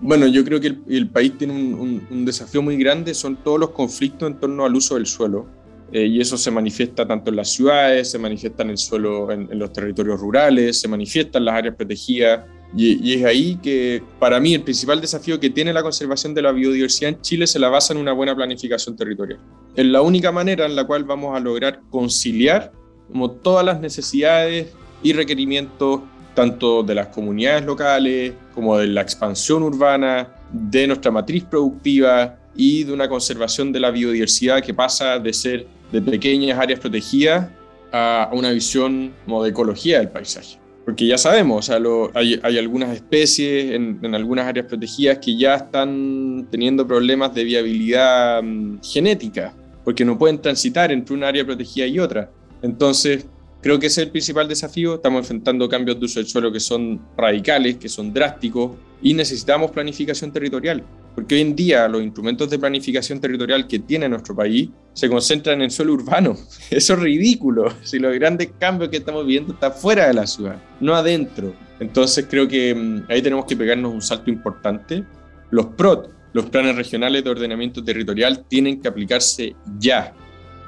[0.00, 4.30] Bueno, yo creo que el, país tiene un, desafío muy grande, son todos los conflictos
[4.30, 5.46] en torno al uso del suelo.
[5.92, 9.48] Eh, y eso se manifiesta tanto en las ciudades, se manifiesta en el suelo, en,
[9.58, 12.44] los territorios rurales, se manifiesta en las áreas protegidas.
[12.76, 16.52] Y, es ahí que para mí el principal desafío que tiene la conservación de la
[16.52, 19.40] biodiversidad en Chile se la basa en una buena planificación territorial.
[19.74, 22.70] Es la única manera en la cual vamos a lograr conciliar
[23.10, 24.68] como todas las necesidades
[25.02, 26.00] y requerimientos
[26.34, 32.84] tanto de las comunidades locales como de la expansión urbana, de nuestra matriz productiva y
[32.84, 37.50] de una conservación de la biodiversidad que pasa de ser de pequeñas áreas protegidas
[37.92, 40.58] a una visión como de ecología del paisaje.
[40.84, 46.86] porque ya sabemos, o hay, algunas especies en, algunas áreas protegidas que ya están teniendo
[46.86, 52.30] problemas de viabilidad mm, genética, porque no pueden transitar entre una área protegida y otra.
[52.62, 53.26] Entonces,
[53.60, 54.94] creo que ese es el principal desafío.
[54.94, 59.70] Estamos enfrentando cambios de uso del suelo que son radicales, que son drásticos, y necesitamos
[59.70, 60.82] planificación territorial,
[61.18, 65.60] porque hoy en día los instrumentos de planificación territorial que tiene nuestro país se concentran
[65.60, 66.36] en suelo urbano.
[66.70, 70.62] Eso es ridículo, si los grandes cambios que estamos viendo están fuera de la ciudad,
[70.78, 71.52] no adentro.
[71.80, 75.02] Entonces creo que mm, ahí tenemos que pegarnos un salto importante.
[75.50, 80.14] Los PROT, los planes regionales de ordenamiento territorial, tienen que aplicarse ya,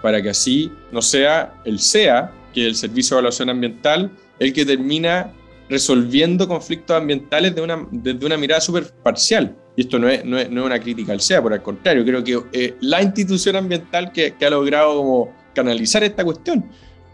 [0.03, 4.53] para que así no sea el SEA, que es el Servicio de Evaluación Ambiental, el
[4.53, 5.32] que termina
[5.68, 9.57] resolviendo conflictos ambientales una, desde una mirada súper parcial.
[9.81, 12.05] Y esto no es, no, es, no es, una crítica al SEA, por el contrario,
[12.05, 16.66] creo que eh, la institución ambiental que, que, ha logrado como canalizar esta cuestión.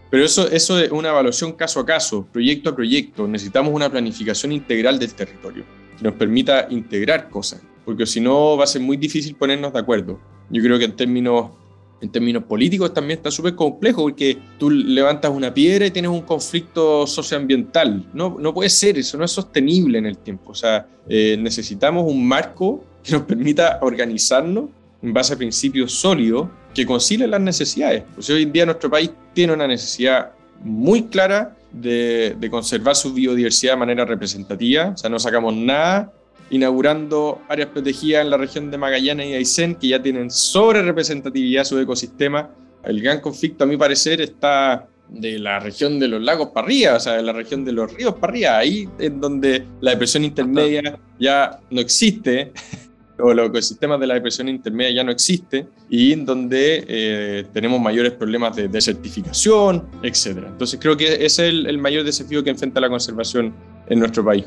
[0.09, 3.25] Pero eso, eso es una evaluación caso a caso, proyecto a proyecto.
[3.25, 5.63] Necesitamos una planificación integral del territorio
[5.97, 9.79] que nos permita integrar cosas, porque si no va a ser muy difícil ponernos de
[9.79, 10.19] acuerdo.
[10.49, 11.51] Yo creo que en términos
[11.99, 16.21] en términos políticos también está súper complejo porque tú levantas una piedra y tienes un
[16.21, 18.05] conflicto socioambiental.
[18.13, 20.51] No, no puede ser, eso no es sostenible en el tiempo.
[20.51, 24.65] O sea, eh, necesitamos un marco que nos permita organizarnos
[25.01, 28.03] en base a principios sólidos que concilien las necesidades.
[28.13, 30.31] Pues hoy en día nuestro país tiene una necesidad
[30.63, 34.89] muy clara de, de conservar su biodiversidad de manera representativa.
[34.89, 36.13] O sea, no sacamos nada
[36.49, 41.63] inaugurando áreas protegidas en la región de Magallanes y Aysén, que ya tienen sobre representatividad
[41.63, 42.49] su ecosistema.
[42.83, 46.95] El gran conflicto, a mi parecer, está de la región de los lagos para arriba,
[46.95, 50.23] o sea, de la región de los ríos para arriba, ahí en donde la depresión
[50.23, 52.51] intermedia ya no existe,
[53.19, 57.79] o los ecosistemas de la depresión intermedia ya no existe, y en donde eh, tenemos
[57.79, 60.43] mayores problemas de desertificación, etc.
[60.47, 63.53] Entonces creo que ese es el, el mayor desafío que enfrenta la conservación
[63.87, 64.45] en nuestro país.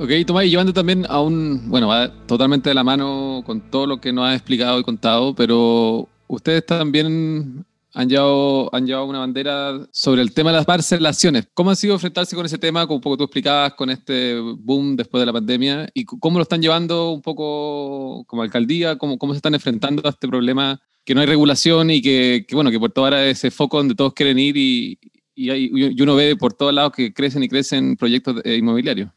[0.00, 3.84] Ok, Tomás, y llevando también a un, bueno, va totalmente de la mano con todo
[3.84, 9.18] lo que nos has explicado y contado, pero ustedes también han llevado, han llevado una
[9.18, 11.48] bandera sobre el tema de las parcelaciones.
[11.52, 14.94] ¿Cómo ha sido enfrentarse con ese tema, como un poco tú explicabas, con este boom
[14.94, 15.88] después de la pandemia?
[15.92, 18.98] ¿Y cómo lo están llevando un poco como alcaldía?
[18.98, 22.70] ¿Cómo, cómo se están enfrentando a este problema que no hay regulación y que, bueno,
[22.70, 24.96] que por toda es ese foco donde todos quieren ir y,
[25.34, 29.10] y, hay, y uno ve por todos lados que crecen y crecen proyectos inmobiliarios?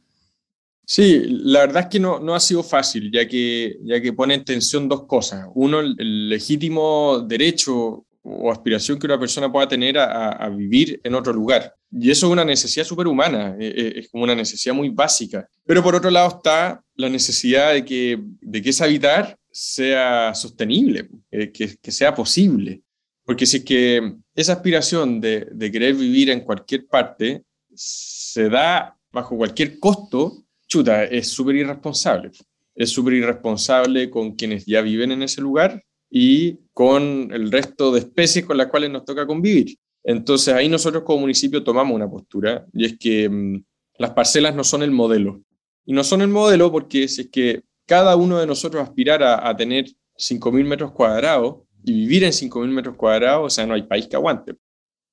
[0.86, 4.34] Sí, la verdad es que no, no ha sido fácil, ya que, ya que pone
[4.34, 5.48] en tensión dos cosas.
[5.56, 11.34] Uno, el, legítimo derecho o aspiración que una persona pueda tener a, vivir en otro
[11.34, 11.74] lugar.
[11.92, 15.48] Y eso es una necesidad superhumana, es, e, es, como una necesidad muy básica.
[15.66, 21.10] Pero por otro lado está la necesidad de que, de que ese habitar sea sostenible,
[21.32, 22.84] eh, que, que, sea posible.
[23.26, 28.98] Porque si es que esa aspiración de, de querer vivir en cualquier parte se da
[29.12, 30.41] bajo cualquier costo,
[30.72, 32.32] chuta, es súper irresponsable.
[32.74, 38.00] Es súper irresponsable con quienes ya viven en ese lugar y con el resto de
[38.00, 39.78] especies con las cuales nos toca convivir.
[40.04, 43.62] Entonces ahí nosotros como municipio tomamos una postura y es que mmm,
[43.98, 45.42] las parcelas no son el modelo.
[45.86, 49.56] Y no son el modelo porque si es que cada uno de nosotros aspirara a
[49.56, 49.86] tener
[50.18, 54.16] 5.000 metros cuadrados y vivir en 5.000 metros cuadrados, o sea, no hay país que
[54.16, 54.56] aguante.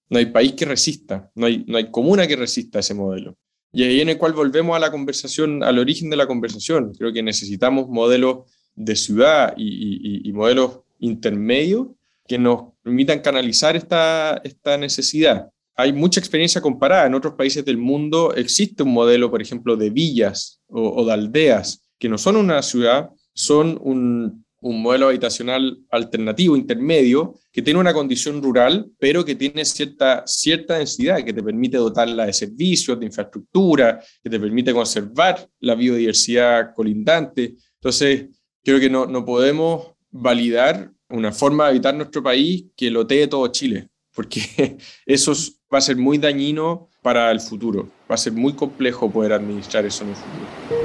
[0.08, 3.36] No hay país que resista, no hay, no hay comuna que resista ese modelo.
[3.72, 6.94] Y ahí en el cual volvemos a la conversación, al origen de la conversación.
[6.94, 11.88] Creo que necesitamos modelos de ciudad y, modelos intermedios
[12.26, 15.48] que nos permitan canalizar esta, esta necesidad.
[15.74, 17.06] Hay mucha experiencia comparada.
[17.06, 21.82] En otros países del mundo existe un modelo, por ejemplo, de villas o de aldeas,
[21.98, 27.92] que no son una ciudad, son un, un modelo habitacional alternativo, intermedio, que tiene una
[27.92, 33.06] condición rural, pero que tiene cierta, cierta densidad, que te permite dotarla de servicios, de
[33.06, 37.54] infraestructura, que te permite conservar la biodiversidad colindante.
[37.74, 38.26] Entonces,
[38.64, 43.46] creo que no, no podemos validar una forma de habitar nuestro país que lotee todo
[43.48, 45.32] Chile, porque eso
[45.72, 47.88] va a ser muy dañino para el futuro.
[48.10, 50.77] Va a ser muy complejo poder administrar eso en el futuro.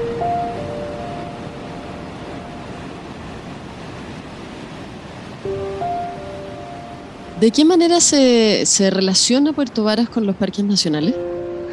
[7.43, 11.13] ¿De qué manera se, se, relaciona Puerto Varas con los parques nacionales?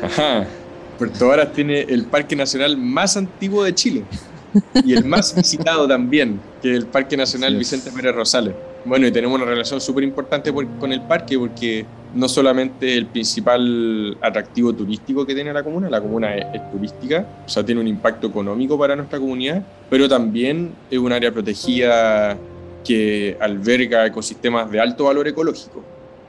[0.02, 0.44] Ajá.
[0.98, 4.04] Puerto Varas tiene el parque nacional más antiguo de Chile
[4.84, 8.52] y el más visitado también, que es el Parque Nacional Vicente Pérez Rosales.
[8.84, 14.18] Bueno, y tenemos una relación súper importante con el parque porque no solamente el principal
[14.20, 17.86] atractivo turístico que tiene la comuna, la comuna es, es, turística, o sea, tiene un
[17.86, 22.36] impacto económico para nuestra comunidad, pero también es un área protegida
[22.84, 25.82] que alberga ecosistemas de alto valor ecológico.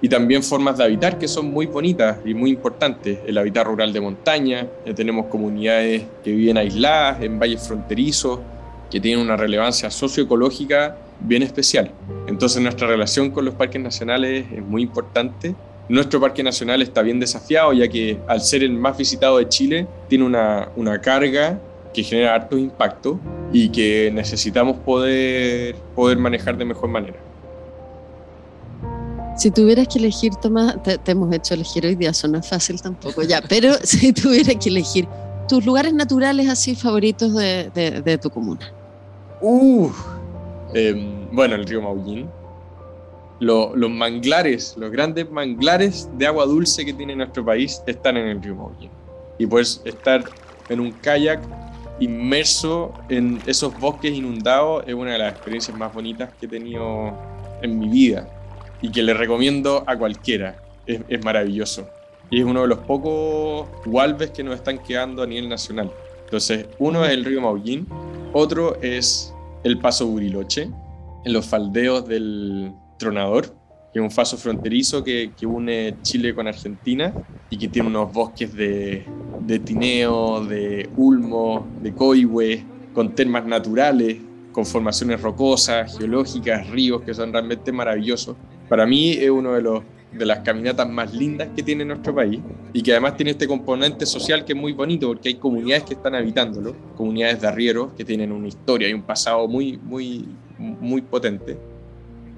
[0.04, 3.20] y también formas de habitar que son muy bonitas y muy importantes.
[3.28, 8.40] El habitar rural de montaña, tenemos comunidades que viven aisladas en valles fronterizos,
[8.90, 11.92] que tienen una relevancia socioecológica bien especial.
[12.28, 15.56] Entonces nuestra relación con los parques nacionales es muy importante.
[15.88, 19.88] Nuestro parque nacional está bien desafiado ya que al ser el más visitado de Chile
[20.08, 21.60] tiene una, una carga
[21.94, 23.20] que genera harto impacto
[23.52, 27.20] y que necesitamos poder, poder manejar de mejor manera.
[29.38, 32.82] Si tuvieras que elegir, Tomás, te, hemos hecho elegir hoy día, eso no es fácil
[32.82, 35.08] tampoco ya, pero si tuvieras que elegir
[35.48, 38.72] tus lugares naturales así favoritos de, tu comuna.
[39.42, 39.90] Uh,
[41.32, 42.30] bueno, el río Maullín.
[43.40, 48.42] los manglares, los grandes manglares de agua dulce que tiene nuestro país están en el
[48.42, 48.92] río Maullín.
[49.40, 50.24] Y puedes estar
[50.70, 51.42] en un kayak
[52.00, 57.14] inmerso en esos bosques inundados es una de las experiencias más bonitas que he tenido
[57.62, 58.28] en mi vida
[58.82, 60.56] y que le recomiendo a cualquiera.
[60.88, 61.88] Es, maravilloso.
[62.30, 65.92] Y es uno de los pocos walves que nos están quedando a nivel nacional.
[66.26, 67.88] Entonces, uno es el río Maullín,
[68.34, 69.34] otro es
[69.64, 70.70] el Paso Buriloche,
[71.24, 73.54] en los faldeos del Tronador,
[73.92, 77.14] que es un paso fronterizo que, que, une Chile con Argentina
[77.50, 79.06] y que tiene unos bosques de,
[79.42, 82.64] de tineo, de ulmo, de coihue,
[82.94, 84.18] con termas naturales,
[84.52, 88.36] con formaciones rocosas, geológicas, ríos que son realmente maravillosos
[88.72, 89.84] para mí es uno de los
[90.14, 92.40] de las caminatas más lindas que tiene nuestro país
[92.72, 95.94] y que además tiene este componente social que es muy bonito porque hay comunidades que
[95.96, 100.26] están habitándolo, comunidades de arrieros que tienen una historia y un pasado muy, muy,
[100.58, 101.58] muy potente.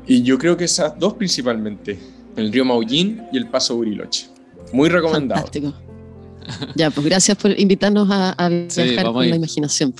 [0.05, 1.99] Y yo creo que esas dos principalmente,
[2.35, 4.27] el río Maullín y el Paso Buriloche.
[4.71, 5.41] Muy recomendado.
[5.41, 5.73] Fantástico.
[6.75, 9.93] Ya, pues gracias por invitarnos a, viajar con la imaginación,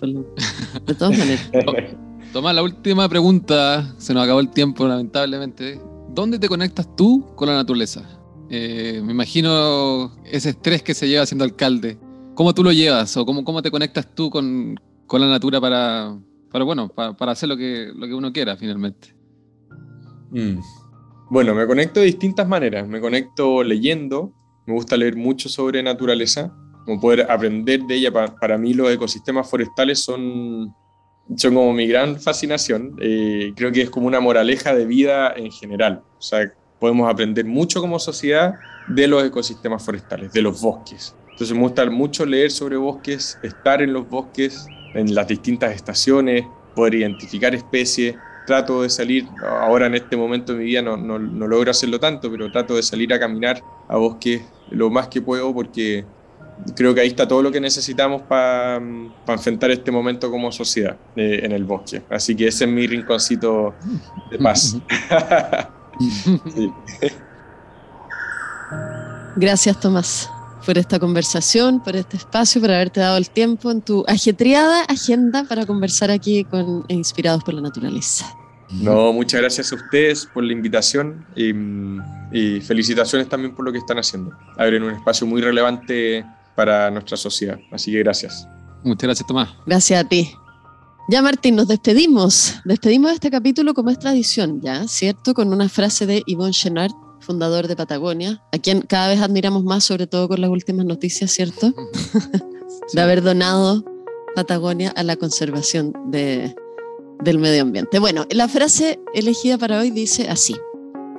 [0.86, 1.50] de todas maneras.
[2.34, 5.80] Toma la última pregunta, se nos acabó el tiempo lamentablemente.
[6.14, 8.04] ¿dónde te conectas tú con la naturaleza?
[8.50, 11.98] Eh, me imagino ese estrés que se lleva siendo alcalde.
[12.36, 16.16] ¿Cómo tú lo llevas o cómo, cómo te conectas tú con, con la natura para,
[16.52, 19.16] para bueno, para, hacer lo que, lo que uno quiera finalmente?
[20.34, 20.60] Mm.
[21.30, 22.88] Bueno, me conecto de distintas maneras.
[22.88, 24.34] Me conecto leyendo,
[24.66, 26.54] me gusta leer mucho sobre naturaleza,
[26.86, 28.12] como poder aprender de ella.
[28.12, 30.74] Para, para mí los ecosistemas forestales son
[31.36, 32.96] son como mi gran fascinación.
[33.00, 36.04] Eh, creo que es como una moraleja de vida en general.
[36.18, 38.56] O sea, podemos aprender mucho como sociedad
[38.88, 41.16] de los ecosistemas forestales, de los bosques.
[41.32, 46.46] Entonces me gusta mucho leer sobre bosques, estar en los bosques, en las distintas estaciones,
[46.76, 48.16] poder identificar especies.
[48.46, 52.00] Trato de salir, ahora en este momento de mi vida no, no, no logro hacerlo
[52.00, 56.06] tanto, pero trato de salir a caminar a bosques lo más que puedo porque
[56.76, 58.82] creo que ahí está todo lo que necesitamos para
[59.28, 62.04] enfrentar este momento como sociedad eh, en el bosque.
[62.10, 63.74] Así que ese es mi rinconcito
[64.32, 64.78] de paz.
[69.36, 70.30] Gracias, Tomás,
[70.66, 75.44] por esta conversación, por este espacio, por haberte dado el tiempo en tu ajetreada agenda
[75.44, 78.26] para conversar aquí con Inspirados por la Naturaleza.
[78.72, 81.52] No, muchas gracias a ustedes por la invitación y,
[82.32, 84.32] y felicitaciones también por lo que están haciendo.
[84.58, 87.60] Abren un espacio muy relevante para nuestra sociedad.
[87.72, 88.48] Así que gracias.
[88.84, 89.50] Muchas gracias, Tomás.
[89.66, 90.32] Gracias a ti.
[91.10, 92.56] Ya, Martín, nos despedimos.
[92.64, 94.88] Despedimos de este capítulo como es tradición, ¿ya?
[94.88, 95.34] ¿Cierto?
[95.34, 96.94] Con una frase de Yvonne Chenard,
[97.24, 101.32] fundador de Patagonia, a quien cada vez admiramos más, sobre todo con las últimas noticias,
[101.32, 101.74] ¿cierto?
[102.94, 103.84] de haber donado
[104.36, 106.56] Patagonia a la conservación de,
[107.24, 108.00] del medio ambiente.
[108.00, 110.56] Bueno, la frase elegida para hoy dice así.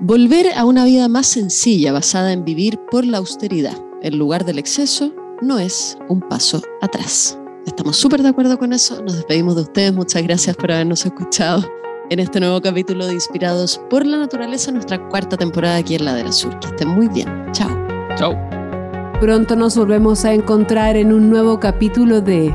[0.00, 4.58] Volver a una vida más sencilla basada en vivir por la austeridad, en lugar del
[4.58, 7.38] exceso, no es un paso atrás.
[7.66, 9.02] Estamos súper de acuerdo con eso.
[9.02, 9.94] Nos despedimos de ustedes.
[9.94, 11.64] Muchas gracias por habernos escuchado
[12.10, 16.14] en este nuevo capítulo de Inspirados por la Naturaleza, nuestra cuarta temporada aquí en la
[16.14, 16.58] de la Sur.
[16.60, 17.28] Que estén muy bien.
[17.52, 17.70] Chao.
[18.16, 18.36] Chao.
[19.20, 22.54] Pronto nos volvemos a encontrar en un nuevo capítulo de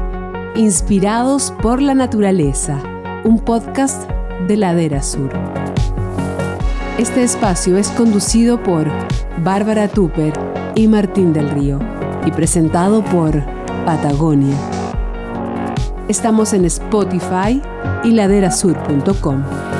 [0.55, 2.81] Inspirados por la Naturaleza,
[3.23, 4.09] un podcast
[4.47, 5.31] de Ladera Sur.
[6.97, 8.87] Este espacio es conducido por
[9.43, 10.33] Bárbara Tupper
[10.75, 11.79] y Martín del Río
[12.25, 13.43] y presentado por
[13.85, 14.78] Patagonia.
[16.09, 17.61] Estamos en Spotify
[18.03, 19.78] y laderasur.com.